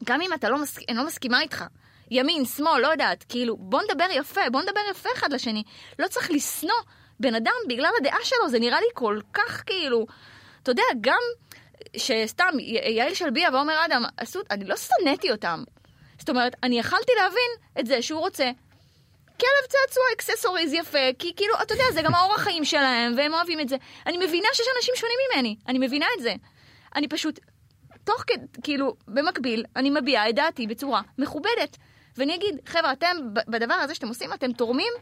[0.03, 0.57] גם אם אתה לא.
[0.89, 1.65] אני לא מסכימה איתך,
[2.11, 5.63] ימין, שמאל, לא יודעת, כאילו, בוא נדבר יפה, בוא נדבר יפה אחד לשני.
[5.99, 6.81] לא צריך לשנוא
[7.19, 10.05] בן אדם בגלל הדעה שלו, זה נראה לי כל כך כאילו,
[10.63, 11.19] אתה יודע, גם
[11.97, 12.53] שסתם
[12.87, 15.63] יעל שלביה ועומר אדם עשו, אני לא שנאתי אותם.
[16.19, 18.51] זאת אומרת, אני יכלתי להבין את זה שהוא רוצה
[19.39, 23.59] כלב צעצוע אקססוריז יפה, כי כאילו, אתה יודע, זה גם האורח חיים שלהם, והם אוהבים
[23.59, 23.75] את זה.
[24.05, 26.33] אני מבינה שיש אנשים שונים ממני, אני מבינה את זה.
[26.95, 27.39] אני פשוט,
[28.03, 31.77] תוך כדי, כאילו, במקביל, אני מביעה את דעתי בצורה מכובדת.
[32.17, 33.07] ואני אגיד, חבר'ה, אתם,
[33.47, 34.93] בדבר הזה שאתם עושים, אתם תורמים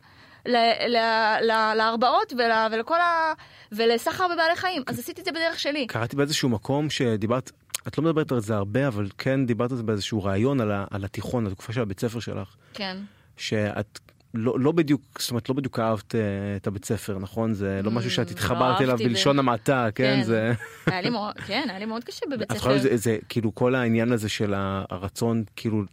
[0.46, 0.56] ל-
[0.88, 3.34] ל- ל- להרבעות ול- ולכל ה...
[3.72, 4.84] ולסחר בבעלי חיים.
[4.88, 5.88] אז עשיתי את זה בדרך שלי.
[5.88, 7.52] קראתי באיזשהו מקום שדיברת,
[7.88, 10.86] את לא מדברת על זה הרבה, אבל כן דיברת על זה באיזשהו ראיון על, ה,
[10.92, 12.98] על התיכון, התקופה של הבית ספר שלך, כן.
[13.38, 14.00] שאת
[14.36, 16.22] לא, לא בדיוק, זאת אומרת, לא בדיוק אהבת אה,
[16.56, 17.54] את הבית ספר, נכון?
[17.54, 20.16] זה לא משהו שאת Mm, התחברת לא אליו בלשון ו- המעטה, כן?
[20.20, 20.24] כן.
[20.24, 20.52] זה...
[20.86, 22.78] היה לי מאוד, כן, היה לי מאוד קשה בבית ספר.
[22.78, 25.84] זה, זה כאילו כל העניין הזה של הרצון כאילו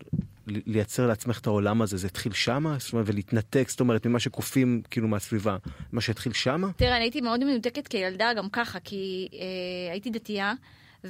[0.46, 2.76] לייצר לעצמך את העולם הזה, זה התחיל שמה?
[2.78, 5.56] זאת אומרת, ולהתנתק, זאת אומרת, ממה שכופים כאילו מהסביבה,
[5.92, 6.68] מה שהתחיל שמה?
[6.76, 10.52] תראה, אני הייתי מאוד מנותקת כילדה גם ככה, כי אה, הייתי דתייה,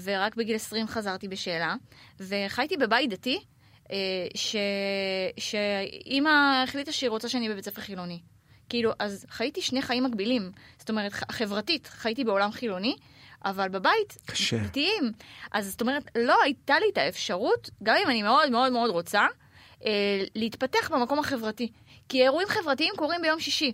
[0.04, 1.74] ורק בגיל 20 חזרתי בשאלה,
[2.20, 3.38] וחייתי בבית דתי,
[4.34, 4.56] ש...
[5.38, 8.20] שאימא החליטה שהיא רוצה שאני בבית ספר חילוני.
[8.68, 10.52] כאילו, אז חייתי שני חיים מקבילים.
[10.78, 12.96] זאת אומרת, חברתית, חייתי בעולם חילוני,
[13.44, 14.58] אבל בבית, קשה.
[14.58, 15.12] דתיים.
[15.52, 19.26] אז זאת אומרת, לא הייתה לי את האפשרות, גם אם אני מאוד מאוד מאוד רוצה,
[19.84, 21.72] אה, להתפתח במקום החברתי.
[22.12, 23.72] כי אירועים חברתיים קורים ביום שישי.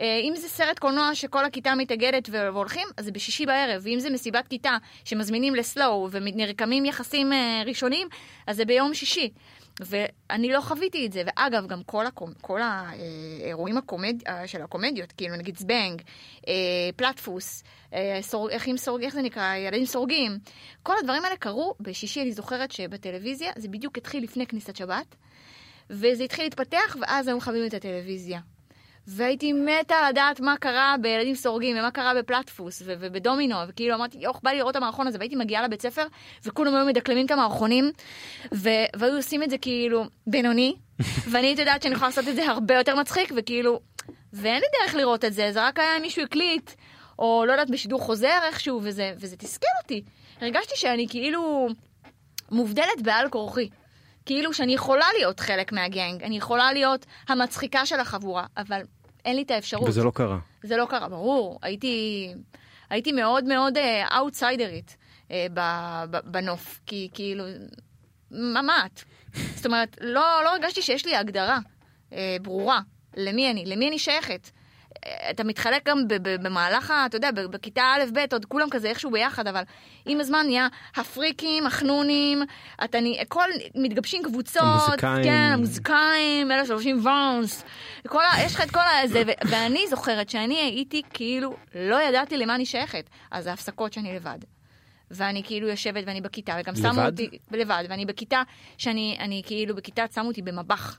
[0.00, 3.82] אה, אם זה סרט קולנוע שכל הכיתה מתאגדת והולכים, אז זה בשישי בערב.
[3.84, 8.08] ואם זה מסיבת כיתה שמזמינים לסלואו ונרקמים יחסים אה, ראשונים,
[8.46, 9.30] אז זה ביום שישי.
[9.80, 11.22] ואני לא חוויתי את זה.
[11.26, 12.32] ואגב, גם כל, הקומ...
[12.40, 14.22] כל האירועים הקומד...
[14.28, 16.02] אה, של הקומדיות, כאילו נגיד זבנג,
[16.96, 17.62] פלטפוס,
[18.20, 18.50] סור...
[18.50, 19.02] איך, סורג...
[19.02, 19.54] איך זה נקרא?
[19.54, 20.38] ילדים סורגים.
[20.82, 25.16] כל הדברים האלה קרו בשישי, אני זוכרת שבטלוויזיה, זה בדיוק התחיל לפני כניסת שבת.
[25.90, 28.40] וזה התחיל להתפתח, ואז היו מכבים את הטלוויזיה.
[29.06, 34.40] והייתי מתה לדעת מה קרה בילדים סורגים, ומה קרה בפלטפוס, ו- ובדומינו, וכאילו אמרתי, יוח,
[34.42, 36.06] בא לי לראות את המערכון הזה, והייתי מגיעה לבית ספר,
[36.44, 37.90] וכולם היו מדקלמים את המערכונים,
[38.54, 40.76] ו- והיו עושים את זה כאילו בינוני,
[41.30, 43.80] ואני הייתי יודעת שאני יכולה לעשות את זה הרבה יותר מצחיק, וכאילו,
[44.32, 46.70] ואין לי דרך לראות את זה, זה רק היה מישהו הקליט,
[47.18, 50.02] או לא יודעת, בשידור חוזר איכשהו, וזה, וזה תסכל אותי.
[50.40, 51.68] הרגשתי שאני כאילו
[52.50, 53.68] מובדלת בעל כורחי.
[54.26, 58.82] כאילו שאני יכולה להיות חלק מהגנג, אני יכולה להיות המצחיקה של החבורה, אבל
[59.24, 59.88] אין לי את האפשרות.
[59.88, 60.38] וזה לא קרה.
[60.62, 61.58] זה לא קרה, ברור.
[61.62, 62.28] הייתי,
[62.90, 63.78] הייתי מאוד מאוד
[64.16, 64.96] אאוטסיידרית
[65.28, 65.32] uh,
[66.24, 67.44] בנוף, כי כאילו,
[68.30, 69.02] ממ"ט.
[69.56, 71.58] זאת אומרת, לא, לא הרגשתי שיש לי הגדרה
[72.10, 72.80] uh, ברורה
[73.16, 74.50] למי אני, למי אני שייכת.
[75.30, 75.98] אתה מתחלק גם
[76.42, 79.62] במהלך, אתה יודע, בכיתה א'-ב', עוד כולם כזה איכשהו ביחד, אבל
[80.06, 82.42] עם הזמן נהיה הפריקים, החנונים,
[82.84, 82.98] אתה
[83.28, 85.24] כל, מתגבשים קבוצות, המוזיקאים.
[85.24, 87.64] כן, המוזיקאים, אלה שלובשים ואנס,
[88.08, 92.36] כל ה, יש לך את כל הזה, ו- ואני זוכרת שאני הייתי כאילו, לא ידעתי
[92.36, 94.38] למה אני שייכת, אז ההפסקות שאני לבד.
[95.10, 97.06] ואני כאילו יושבת ואני בכיתה, וגם שמו לבד?
[97.10, 98.42] אותי, לבד, ואני בכיתה,
[98.78, 100.98] שאני אני כאילו בכיתה שמו אותי במבח,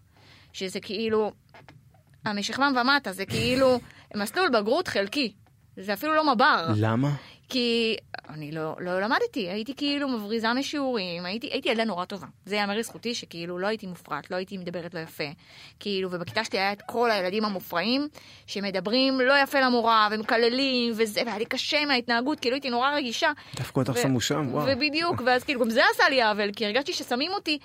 [0.54, 1.32] שזה כאילו,
[2.26, 3.80] המשכמם ומטה, זה כאילו
[4.16, 5.34] מסלול בגרות חלקי.
[5.78, 6.68] זה אפילו לא מב"ר.
[6.76, 7.10] למה?
[7.50, 7.96] כי
[8.30, 12.28] אני לא, לא למדתי, הייתי כאילו מבריזה משיעורים, הייתי, הייתי ילדה נורא טובה.
[12.46, 15.24] זה יאמר לזכותי שכאילו לא הייתי מופרעת, לא הייתי מדברת לא יפה.
[15.80, 18.08] כאילו, ובכיתה שלי היה את כל הילדים המופרעים,
[18.48, 23.32] שמדברים לא יפה למורה, ומקללים, וזה, והיה לי קשה מההתנהגות, כאילו הייתי נורא רגישה.
[23.56, 24.68] דווקא אותך שמו שם, וואו.
[24.68, 27.58] ובדיוק, ואז כאילו גם זה עשה לי עוול, כי הרגשתי ששמים אותי,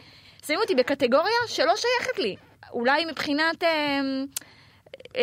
[0.46, 2.36] שמים אותי בקטגוריה שלא שייכת לי.
[2.72, 3.64] אולי מבחינת...
[3.64, 4.00] אה,
[5.16, 5.22] אה,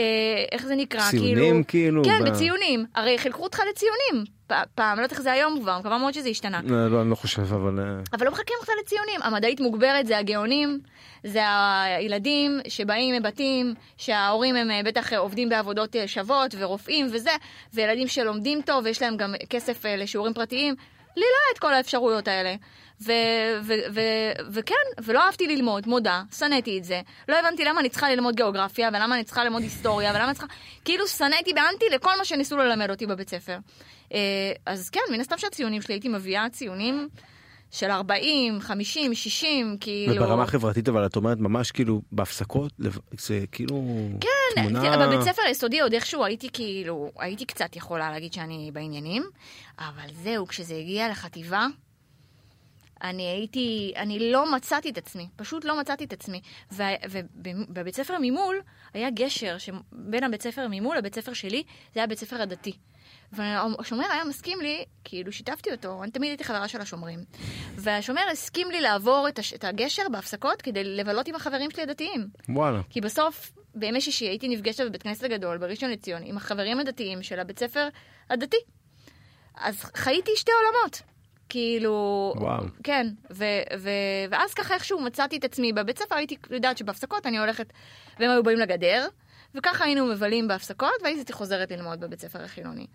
[0.52, 1.10] איך זה נקרא?
[1.10, 2.86] ציונים, כאילו, כן, ב- בציונים.
[2.96, 4.34] הרי חילקו אותך לציונים.
[4.76, 6.62] פעם, לא יודעת איך זה היום כבר, מקווה מאוד שזה השתנה.
[6.64, 7.80] לא, לא, אני לא חושב, אבל...
[7.80, 9.20] אה, אבל לא מחלקים אותך לציונים.
[9.24, 10.80] המדעית מוגברת זה הגאונים,
[11.24, 11.42] זה
[11.98, 17.32] הילדים שבאים מבתים, שההורים הם אה, בטח עובדים בעבודות שוות ורופאים וזה,
[17.74, 20.76] וילדים שלומדים טוב ויש להם גם כסף לשיעורים פרטיים.
[21.18, 22.56] לי לא היה את כל האפשרויות האלה.
[23.06, 27.02] ו- ו- ו- וכן, ולא אהבתי ללמוד, מודה, שנאתי את זה.
[27.30, 30.48] לא הבנתי למה אני צריכה ללמוד גיאוגרפיה, ולמה אני צריכה ללמוד היסטוריה, ולמה אני צריכה...
[30.86, 33.58] כאילו שנאתי באנטי לכל מה שניסו ללמד אותי בבית ספר.
[34.14, 34.20] אה,
[34.66, 37.08] אז כן, מן הסתם שהציונים שלי, הייתי מביאה ציונים
[37.72, 40.16] של 40, 50, 60, כאילו...
[40.16, 42.72] וברמה החברתית, אבל את אומרת ממש כאילו בהפסקות,
[43.20, 43.84] זה כאילו...
[44.22, 44.82] כן, תמונה...
[44.82, 49.24] תראה, בבית ספר היסודי עוד איכשהו הייתי כאילו, הייתי קצת יכולה להגיד שאני בעניינים,
[49.80, 51.68] אבל זהו, כשזה הגיע לחטיבה,
[53.04, 56.42] אני הייתי, אני לא מצאתי את עצמי, פשוט לא מצאתי את עצמי.
[56.72, 58.62] ובבית ספר ממול
[58.94, 62.74] היה גשר שבין הבית ספר ממול לבית ספר שלי, זה היה בית ספר הדתי.
[63.32, 67.20] והשומר היה מסכים לי, כאילו שיתפתי אותו, אני תמיד הייתי חברה של השומרים.
[67.76, 72.28] והשומר הסכים לי לעבור את, הש, את הגשר בהפסקות כדי לבלות עם החברים שלי הדתיים.
[72.50, 72.82] וואלה.
[72.90, 77.40] כי בסוף, בימי שישי הייתי נפגשת בבית כנסת הגדול בראשון לציון עם החברים הדתיים של
[77.40, 77.88] הבית ספר
[78.30, 78.58] הדתי.
[79.56, 81.13] אז חייתי שתי עולמות.
[81.54, 82.34] כאילו...
[82.36, 82.64] וואו.
[82.84, 87.40] כן, ו- ו- ואז ככה איכשהו מצאתי את עצמי בבית ספר, הייתי יודעת שבהפסקות אני
[87.40, 87.74] הולכת,
[88.20, 89.08] והם היו באים לגדר,
[89.56, 92.86] וככה היינו מבלים בהפסקות, והייתי חוזרת ללמוד בבית ספר החילוני.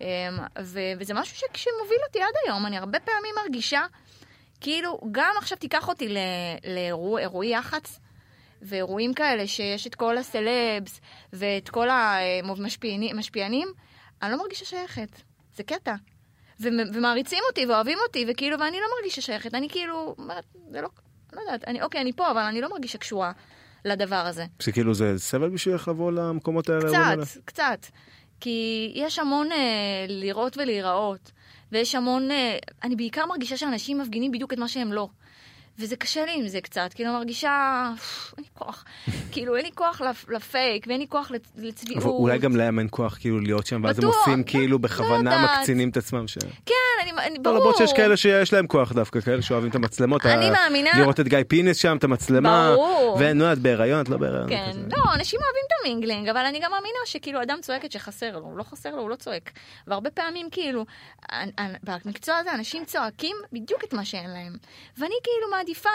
[0.00, 0.06] אמ,
[0.62, 3.82] ו- וזה משהו שמוביל אותי עד היום, אני הרבה פעמים מרגישה,
[4.60, 6.14] כאילו, גם עכשיו תיקח אותי
[6.64, 8.00] לאירועי יח"צ,
[8.62, 11.00] ואירועים כאלה שיש את כל הסלבס
[11.32, 13.68] ואת כל המשפיענים,
[14.22, 15.22] אני לא מרגישה שייכת.
[15.56, 15.94] זה קטע.
[16.60, 19.54] ומעריצים אותי ואוהבים אותי, וכאילו, ואני לא מרגישה שייכת.
[19.54, 20.16] אני כאילו,
[20.70, 20.88] זה לא,
[21.32, 23.32] לא יודעת, אני, אוקיי, אני פה, אבל אני לא מרגישה קשורה
[23.84, 24.44] לדבר הזה.
[24.60, 26.80] שכאילו זה סבל בשבילך לבוא למקומות האלה?
[26.80, 27.24] האירועים האלה?
[27.24, 27.86] קצת, קצת.
[28.40, 31.32] כי יש המון אה, לראות ולהיראות,
[31.72, 32.30] ויש המון...
[32.30, 35.08] אה, אני בעיקר מרגישה שאנשים מפגינים בדיוק את מה שהם לא.
[35.78, 38.84] וזה קשה לי עם זה קצת, כאילו מרגישה, "פפ, אין לי כוח,
[39.32, 42.04] כאילו אין לי כוח לפ- לפייק ואין לי כוח לצ- לצביעות.
[42.04, 45.58] אולי גם להם אין כוח כאילו להיות שם, ואז הם עושים לא- כאילו בכוונה יודעת.
[45.58, 46.28] מקצינים את עצמם.
[46.28, 46.38] ש...
[46.66, 47.56] כן, אני, ברור.
[47.58, 50.26] למרות שיש כאלה שיש להם כוח דווקא, כאלה שאוהבים את המצלמות.
[50.26, 52.72] אני ה- מאמינה- לראות את גיא פינס שם, את המצלמה.
[52.74, 53.16] ברור.
[53.20, 54.48] ונו, את בהיריון, את לא בהיריון.
[54.48, 54.70] כן.
[54.96, 58.58] לא, אנשים אוהבים את המינגלינג, אבל אני גם מאמינה שכאילו אדם צועקת שחסר לו, הוא
[58.58, 59.50] לא חסר לו, הוא לא צועק.
[59.86, 60.84] והרבה פעמים כאילו,
[61.82, 64.56] במקצוע הזה אנשים צועקים בדיוק את מה שאין להם.
[64.98, 65.88] ואני כאילו מעדיפה,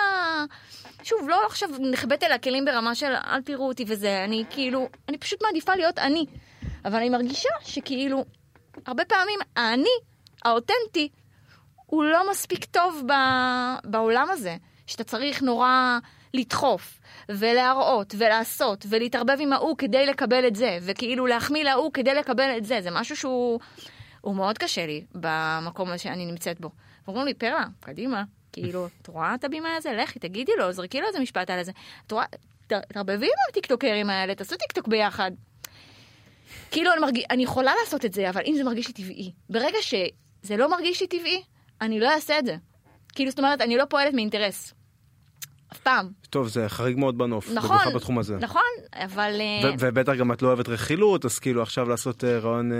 [1.03, 5.17] שוב, לא עכשיו נחבאת אל הכלים ברמה של אל תראו אותי וזה, אני כאילו, אני
[5.17, 6.26] פשוט מעדיפה להיות אני.
[6.86, 8.26] אבל אני מרגישה שכאילו,
[8.86, 9.89] הרבה פעמים האני,
[10.45, 11.09] האותנטי,
[11.86, 13.13] הוא לא מספיק טוב ב,
[13.84, 14.57] בעולם הזה,
[14.88, 15.99] שאתה צריך נורא
[16.34, 16.99] לדחוף,
[17.30, 22.65] ולהראות, ולעשות, ולהתערבב עם ההוא כדי לקבל את זה, וכאילו להחמיא להוא כדי לקבל את
[22.65, 23.59] זה, זה משהו שהוא
[24.22, 26.69] הוא מאוד קשה לי במקום שאני נמצאת בו.
[27.05, 28.24] ואומרים לי, פרלה, קדימה,
[28.54, 29.93] כאילו, את רואה את הבימה הזה?
[29.93, 31.72] לכי, תגידי לו, זרקי לו איזה משפט על זה.
[32.08, 32.26] את רואה,
[32.68, 35.32] תערבבי עם הטיקטוקרים האלה, תעשו טיקטוק ביחד.
[36.72, 39.32] כאילו, אני, מרגיש, אני יכולה לעשות את זה, אבל אם זה מרגיש לי טבעי.
[39.49, 41.43] ברגע שזה לא מרגיש לי טבעי,
[41.82, 42.56] אני לא אעשה את זה.
[43.14, 44.74] כאילו, זאת אומרת, אני לא פועלת מאינטרס.
[45.74, 46.09] אף פעם.
[46.30, 47.49] טוב, זה חריג מאוד בנוף.
[47.53, 48.38] נכון, במיוחד בתחום הזה.
[48.38, 48.61] נכון,
[48.93, 49.34] אבל...
[49.63, 52.78] אה, ו- ובטח גם את לא אוהבת רכילות, אז כאילו עכשיו לעשות אה, רעיון, אה,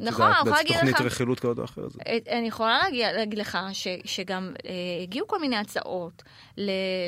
[0.00, 1.92] נכון, אני יכולה להגיד תוכנית לך- רכילות כזאת או אחרת.
[2.30, 4.70] אני יכולה להגיד לך ש, שגם אה,
[5.02, 6.22] הגיעו כל מיני הצעות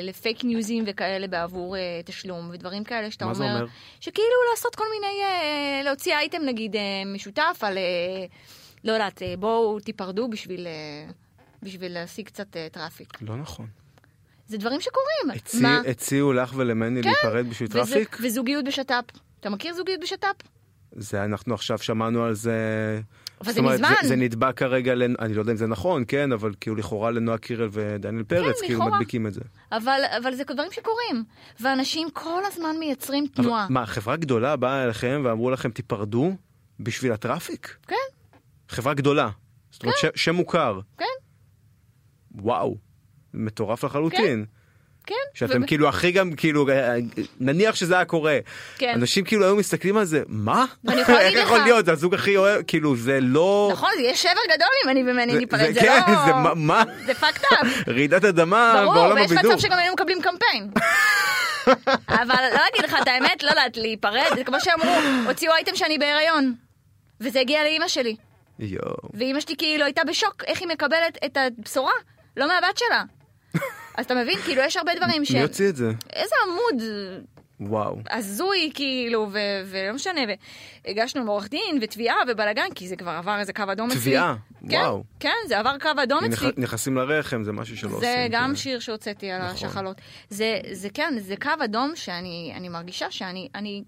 [0.03, 3.65] לפייק ניוזים וכאלה בעבור אה, תשלום ודברים כאלה שאתה מה אומר, זה אומר?
[3.99, 8.25] שכאילו לעשות כל מיני, אה, להוציא אייטם נגיד אה, משותף על, אה,
[8.83, 10.67] לא יודעת, בואו תיפרדו בשביל,
[11.63, 13.17] בשביל להשיג קצת traffic.
[13.21, 13.67] לא נכון.
[14.53, 15.37] זה דברים שקורים.
[15.39, 15.81] הצי- מה?
[15.87, 18.17] הציעו לך ולמני להיפרד בשביל וזה- traffic?
[18.23, 19.03] וזוגיות בשת"פ.
[19.39, 20.47] אתה מכיר זוגיות בשת"פ?
[20.91, 22.53] זה אנחנו עכשיו שמענו על זה.
[23.41, 23.93] אבל זה אומרת, מזמן.
[24.01, 25.13] זה, זה נדבק כרגע, לנ...
[25.19, 28.79] אני לא יודע אם זה נכון, כן, אבל כאילו לכאורה לנועה קירל ודניאל פרץ, כאילו
[28.79, 28.91] לכאורה.
[28.97, 29.41] מדביקים את זה.
[29.71, 31.23] אבל, אבל זה דברים שקורים.
[31.59, 33.67] ואנשים כל הזמן מייצרים אבל תנועה.
[33.69, 36.35] מה, חברה גדולה באה אליכם ואמרו לכם תיפרדו
[36.79, 37.75] בשביל הטראפיק?
[37.87, 37.95] כן,
[38.69, 39.29] חברה גדולה.
[39.71, 40.79] זאת אומרת, ש- שם מוכר.
[40.97, 41.05] כן.
[42.31, 42.77] וואו,
[43.33, 44.45] מטורף לחלוטין.
[45.05, 45.15] כן.
[45.33, 46.95] שאתם ו- כאילו הכי גם כאילו אה,
[47.39, 48.37] נניח שזה היה קורה
[48.77, 48.93] כן.
[48.95, 52.95] אנשים כאילו היו מסתכלים על זה מה איך יכול להיות זה הזוג הכי אוהב כאילו
[52.95, 55.99] זה לא נכון, זה יהיה שבר גדול אם אני ומני זה- ניפרד, זה- זה כן,
[56.07, 56.25] לא...
[56.25, 56.83] זה מה-?
[57.05, 57.65] זה fucked up.
[57.93, 59.51] רעידת אדמה ברור, בעולם ויש הבידור.
[59.53, 60.69] מצב שגם היינו מקבלים קמפיין.
[62.23, 64.95] אבל לא אגיד לך את האמת, לא יודעת, להיפרד, זה כמו שאמרו,
[65.27, 66.53] הוציאו אייטם שאני בהיריון.
[67.21, 68.15] וזה הגיע לאימא שלי.
[68.59, 68.95] יואו.
[69.13, 71.91] ואימא שלי כאילו הייתה בשוק, איך היא מקבלת את הבשורה,
[72.37, 73.03] לא מהבת שלה.
[73.97, 75.31] אז אתה מבין, כאילו יש הרבה דברים ש...
[75.31, 75.91] מי הוציא את זה?
[76.13, 76.83] איזה עמוד
[77.59, 77.97] וואו.
[78.11, 80.21] הזוי כאילו, ו- ולא משנה,
[80.85, 83.99] והגשנו לעורך דין ותביעה ובלאגן, כי זה כבר עבר איזה קו אדום אצלי.
[84.01, 84.35] תביעה?
[84.69, 85.03] כן, וואו.
[85.19, 86.51] כן, זה עבר קו אדום אצלי.
[86.57, 87.99] נכנסים לרחם זה משהו שלא עושים.
[88.01, 88.55] זה גם כן.
[88.55, 89.53] שיר שהוצאתי על נכון.
[89.53, 90.01] השחלות.
[90.29, 93.49] זה, זה כן, זה קו אדום שאני אני מרגישה שאני...
[93.55, 93.83] אני...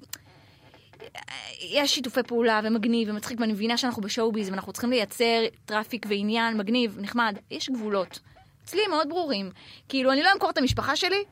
[1.61, 6.57] יש שיתופי פעולה ומגניב ומצחיק ואני מבינה שאנחנו ב show-biz ואנחנו צריכים לייצר traffic ועניין
[6.57, 7.37] מגניב, נחמד.
[7.51, 8.19] יש גבולות.
[8.65, 9.51] אצלי הם מאוד ברורים.
[9.89, 11.23] כאילו, אני לא אמכור את המשפחה שלי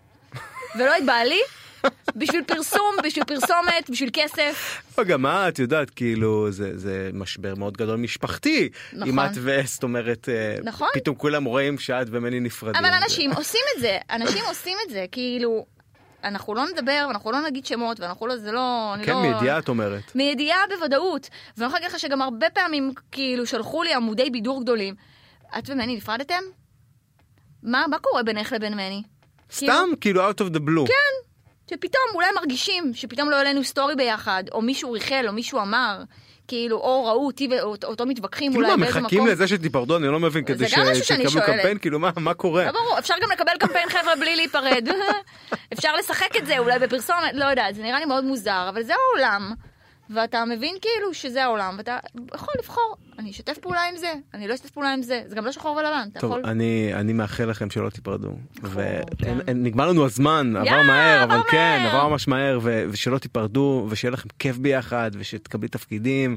[0.75, 1.41] ולא את בעלי
[2.15, 4.81] בשביל פרסום, בשביל פרסומת, בשביל כסף.
[4.95, 8.69] אבל גם את יודעת כאילו זה זה משבר מאוד גדול משפחתי.
[8.93, 9.07] נכון.
[9.07, 10.87] אם את וזאת אומרת אה, נכון.
[10.93, 12.85] פתאום כולם רואים שאת ומני נפרדים.
[12.85, 15.65] אבל אנשים עושים את זה, אנשים עושים את זה, כאילו,
[16.23, 19.21] אנחנו לא נדבר ואנחנו לא נגיד שמות ואנחנו לא, זה לא, כן לא...
[19.21, 20.15] מידיעה את אומרת.
[20.15, 21.29] מידיעה בוודאות.
[21.57, 24.95] ואני יכולה להגיד לך שגם הרבה פעמים, כאילו, שלחו לי עמודי בידור גדולים.
[25.57, 26.43] את ומני נפרדתם?
[27.63, 29.03] מה, מה קורה בינך לבין מני?
[29.51, 30.87] סתם כאילו out of the blue.
[30.87, 31.27] כן,
[31.69, 36.03] שפתאום אולי מרגישים שפתאום לא העלינו סטורי ביחד, או מישהו ריחל, או מישהו אמר,
[36.47, 39.31] כאילו, או ראו אותי ואותו מתווכחים כאילו אולי מה באיזה מחכים מקום.
[39.31, 41.41] לזה שתיפרדו אני לא מבין כדי שיקבלו.
[41.45, 42.65] קמפיין כאילו מה מה קורה.
[42.65, 44.87] לא ברור, אפשר גם לקבל קמפיין חבר'ה בלי להיפרד.
[45.73, 48.93] אפשר לשחק את זה אולי בפרסומת, לא יודעת, זה נראה לי מאוד מוזר, אבל זה
[48.93, 49.53] העולם.
[50.13, 51.97] ואתה מבין כאילו שזה העולם, ואתה
[52.35, 55.45] יכול לבחור, אני אשתף פעולה עם זה, אני לא אשתף פעולה עם זה, זה גם
[55.45, 56.45] לא שחור ולבן, אתה טוב, יכול...
[56.45, 58.31] אני אני מאחל לכם שלא תיפרדו.
[59.17, 59.37] כן.
[59.47, 61.85] ונגמר לנו הזמן, עבר מהר, אבל כן.
[61.89, 66.35] עבר ממש מהר, ו- ושלא תיפרדו, ושיהיה לכם כיף ביחד, ושתקבלי תפקידים,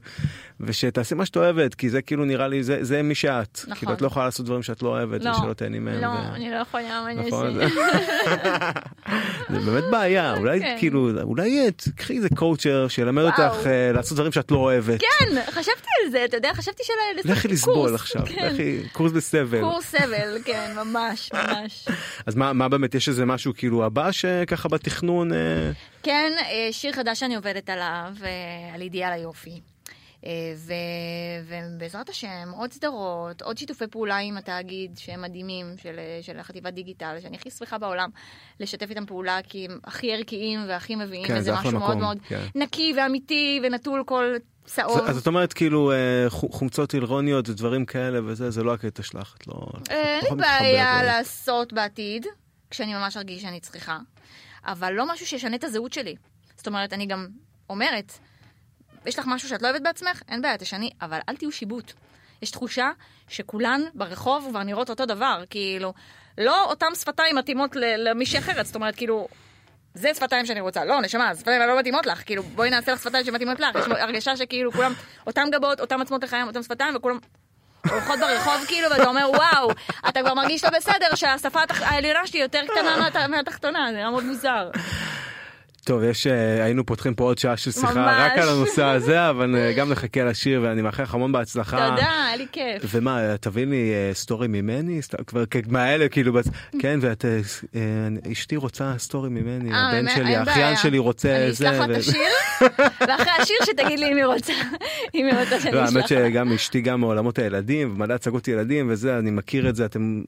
[0.61, 3.59] ושתעשי מה שאת אוהבת, כי זה כאילו נראה לי, זה- זה מי שאת.
[3.63, 3.75] נכון.
[3.75, 6.01] כאילו את לא יכולה לעשות דברים שאת לא אוהבת, לא, ושלא תהני מהם.
[6.01, 7.59] לא, אני לא יכולה, מה אני נכון?
[9.51, 10.77] זה באמת בעיה, אולי כן.
[10.79, 13.23] כאילו, אולי את- קחי איזה קואוצ'ר שילמד.
[13.23, 15.01] אותך אה, לעשות דברים שאת לא אוהבת.
[15.01, 16.93] כן, חשבתי על זה, אתה יודע, חשבתי של...
[17.33, 18.49] לכי לסבול עכשיו, כן.
[18.53, 19.61] לכי קורס בסבל.
[19.61, 21.89] קורס סבל, כן, ממש, ממש.
[22.27, 25.33] אז מה מה באמת, יש איזה משהו כאילו הבא שככה בתכנון?
[25.33, 25.71] אה,
[26.03, 28.29] כן, אה, שיר חדש שאני עובדת עליו, אה,
[28.75, 29.61] על אידיאל היופי.
[30.27, 30.73] אה, ו...
[31.47, 37.17] ובעזרת השם, עוד סדרות, עוד שיתופי פעולה עם התאגיד שהם מדהימים, של, של החטיבת דיגיטל,
[37.23, 38.11] שאני הכי שמחה בעולם
[38.61, 41.91] לשתף איתם פעולה, כי הם הכי ערכיים והכי מביאים כן, איזה זה אחלה משהו מאוד
[41.91, 42.47] מקום, מאוד כן.
[42.55, 45.01] נקי ואמיתי ונטול כל צהוב.
[45.01, 49.35] אז את אומרת כאילו אה, חו- חומצות הילרוניות ודברים כאלה וזה, זה לא הקטע שלך,
[49.39, 49.55] את לא...
[49.91, 51.03] אה, אין לי בעיה.
[51.03, 52.27] לעשות בעתיד,
[52.71, 53.99] כשאני ממש ארגיש שאני צריכה,
[54.65, 56.15] אבל לא משהו שישנה את הזהות שלי.
[56.57, 57.27] זאת אומרת, אני גם
[57.71, 58.19] אומרת,
[59.07, 60.23] יש לך משהו שאת לא אוהבת בעצמך?
[60.29, 61.93] אין בעיה, תשני, אבל אל תהיו שיבוט.
[62.43, 62.91] יש תחושה
[63.29, 65.95] שכולן ברחוב כבר נראות אותו דבר, כאילו,
[66.39, 69.29] לא אותם שפתיים מתאימות למישהי אחרת, זאת אומרת, כאילו,
[69.95, 70.85] זה שפתיים שאני רוצה.
[70.85, 73.77] לא, נשמה, השפתיים האלה לא מתאימות לך, כאילו, בואי נעשה לך שפתיים שמתאימות לך.
[73.77, 74.93] יש הרגשה שכאילו כולם,
[75.27, 77.19] אותם גבות, אותם עצמות לחיים, אותם שפתיים, וכולם
[77.91, 79.71] הולכות ברחוב כאילו, ואתה אומר, וואו,
[80.09, 84.25] אתה כבר מרגיש לא בסדר שהשפה העליונה שלי יותר קטנה מהת- מהתחתונה, זה היה מאוד
[84.25, 84.71] מוזר.
[85.87, 88.15] טוב, יש, אה, היינו פותחים פה עוד שעה של שיחה ממש.
[88.19, 91.89] רק על הנושא הזה, אבל אה, גם נחכה לשיר ואני מאחל לך המון בהצלחה.
[91.91, 92.83] תודה, היה לי כיף.
[92.95, 95.01] ומה, תביא לי אה, סטורי ממני?
[95.27, 96.39] כבר מהאלה כאילו,
[96.81, 97.25] כן, ואת,
[98.33, 100.09] אשתי רוצה סטורי ממני, הבן?
[100.15, 100.77] שלי, האחיין.
[100.77, 101.69] שלי רוצה אני זה.
[101.71, 102.21] אשלח לה את ו- השיר,
[103.09, 104.53] ואחרי השיר שתגיד לי אם היא רוצה,
[105.15, 106.29] אם היא רוצה שאני לא, אשלח האמת לה.
[106.31, 110.23] שגם אשתי גם מעולמות הילדים ומלא הצגות ילדים וזה אני מכיר את זה אתם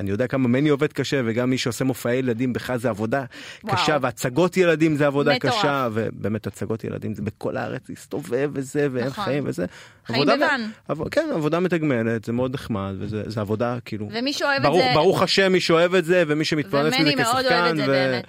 [0.00, 3.24] אני יודע כמה מני עובד קשה וגם מי שעושה מופעי ילדים בכלל זה עבודה.
[3.66, 5.54] קשה והצגות ילדים זה עבודה מטורף.
[5.58, 9.24] קשה ובאמת הצגות ילדים זה בכל הארץ להסתובב וזה ואין נכון.
[9.24, 9.66] חיים וזה.
[10.06, 10.70] חיים בוואן.
[10.88, 14.82] עב- כן עבודה מתגמלת זה מאוד נחמד וזה זה עבודה כאילו ומי שאוהב את ברוך,
[14.82, 18.20] זה, ברוך השם מי שאוהב את זה ומי שמתפרנס מזה כשחקן את ו-.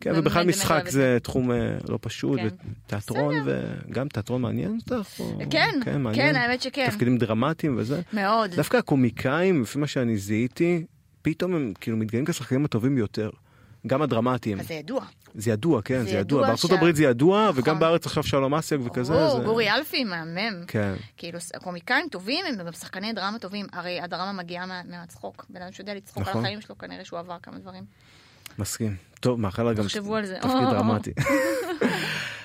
[0.00, 1.56] כן, ובכלל משחק את זה תחום אה,
[1.88, 2.48] לא פשוט, כן.
[2.86, 5.20] ותיאטרון, וגם תיאטרון מעניין אותך?
[5.20, 5.70] או- כן,
[6.02, 6.32] מעניין?
[6.32, 6.86] כן, האמת שכן.
[6.90, 8.00] תפקידים דרמטיים וזה.
[8.12, 8.54] מאוד.
[8.54, 10.84] דווקא הקומיקאים, לפי מה שאני זיהיתי,
[11.22, 13.30] פתאום הם כאילו מתגלים כשחקנים הטובים ביותר.
[13.86, 14.60] גם הדרמטיים.
[14.60, 15.00] אז זה ידוע.
[15.34, 16.20] זה ידוע, כן, זה זה ידוע.
[16.20, 17.78] ידוע בארצות הברית זה ידוע, וגם נכון.
[17.80, 19.14] בארץ עכשיו שלום אסיאג וכזה.
[19.14, 20.64] או, זה- גורי אלפי, מהמם.
[20.66, 20.94] כן.
[21.16, 23.66] כאילו, קומיקאים טובים הם גם שחקני דרמה טובים.
[23.72, 25.46] הרי הדרמה מגיעה מה- מהצחוק.
[25.48, 26.44] בן אדם שיודע לצחוק על נכון.
[26.44, 27.84] החיים שלו, כנראה שהוא עבר כמה דברים.
[28.58, 28.96] מסכים.
[29.20, 30.22] טוב, מאחל לה גם על.
[30.40, 31.12] תפקיד דרמטי.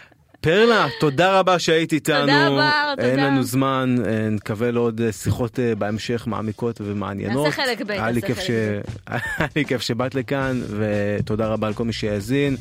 [0.43, 2.25] פרלה, תודה רבה שהיית איתנו.
[2.25, 3.27] תודה, אין תודה.
[3.27, 7.45] לנו זמן, אה, נקווה לעוד אה, שיחות אה, בהמשך מעמיקות ומעניינות.
[7.45, 8.49] נעשה חלק ב', נעשה חלק ש-
[9.07, 12.55] היה לי כיף שבאת לכאן, ותודה רבה על כל מי שהאזין.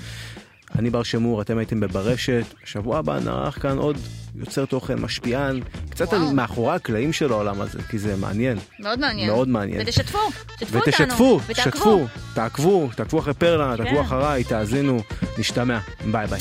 [0.78, 2.44] אני בר שמור, אתם הייתם בברשת.
[2.64, 3.98] שבוע הבא נערך כאן עוד
[4.36, 5.60] יוצר תוכן משפיען,
[5.90, 6.32] קצת על וואו.
[6.34, 8.58] מאחורי הקלעים של העולם הזה, כי זה מעניין.
[8.80, 9.30] מאוד מעניין.
[9.30, 9.80] מאוד מעניין.
[9.82, 10.18] ותשתפו,
[10.60, 11.40] שתפו אותנו.
[11.48, 11.70] ותשתפו.
[11.70, 14.00] שתפו, תעקבו, תעקבו אחרי פרלה, תעקבו כן.
[14.04, 15.00] אחריי, תאזינו,
[15.38, 15.78] נשתמע,
[16.10, 16.40] ביי ביי.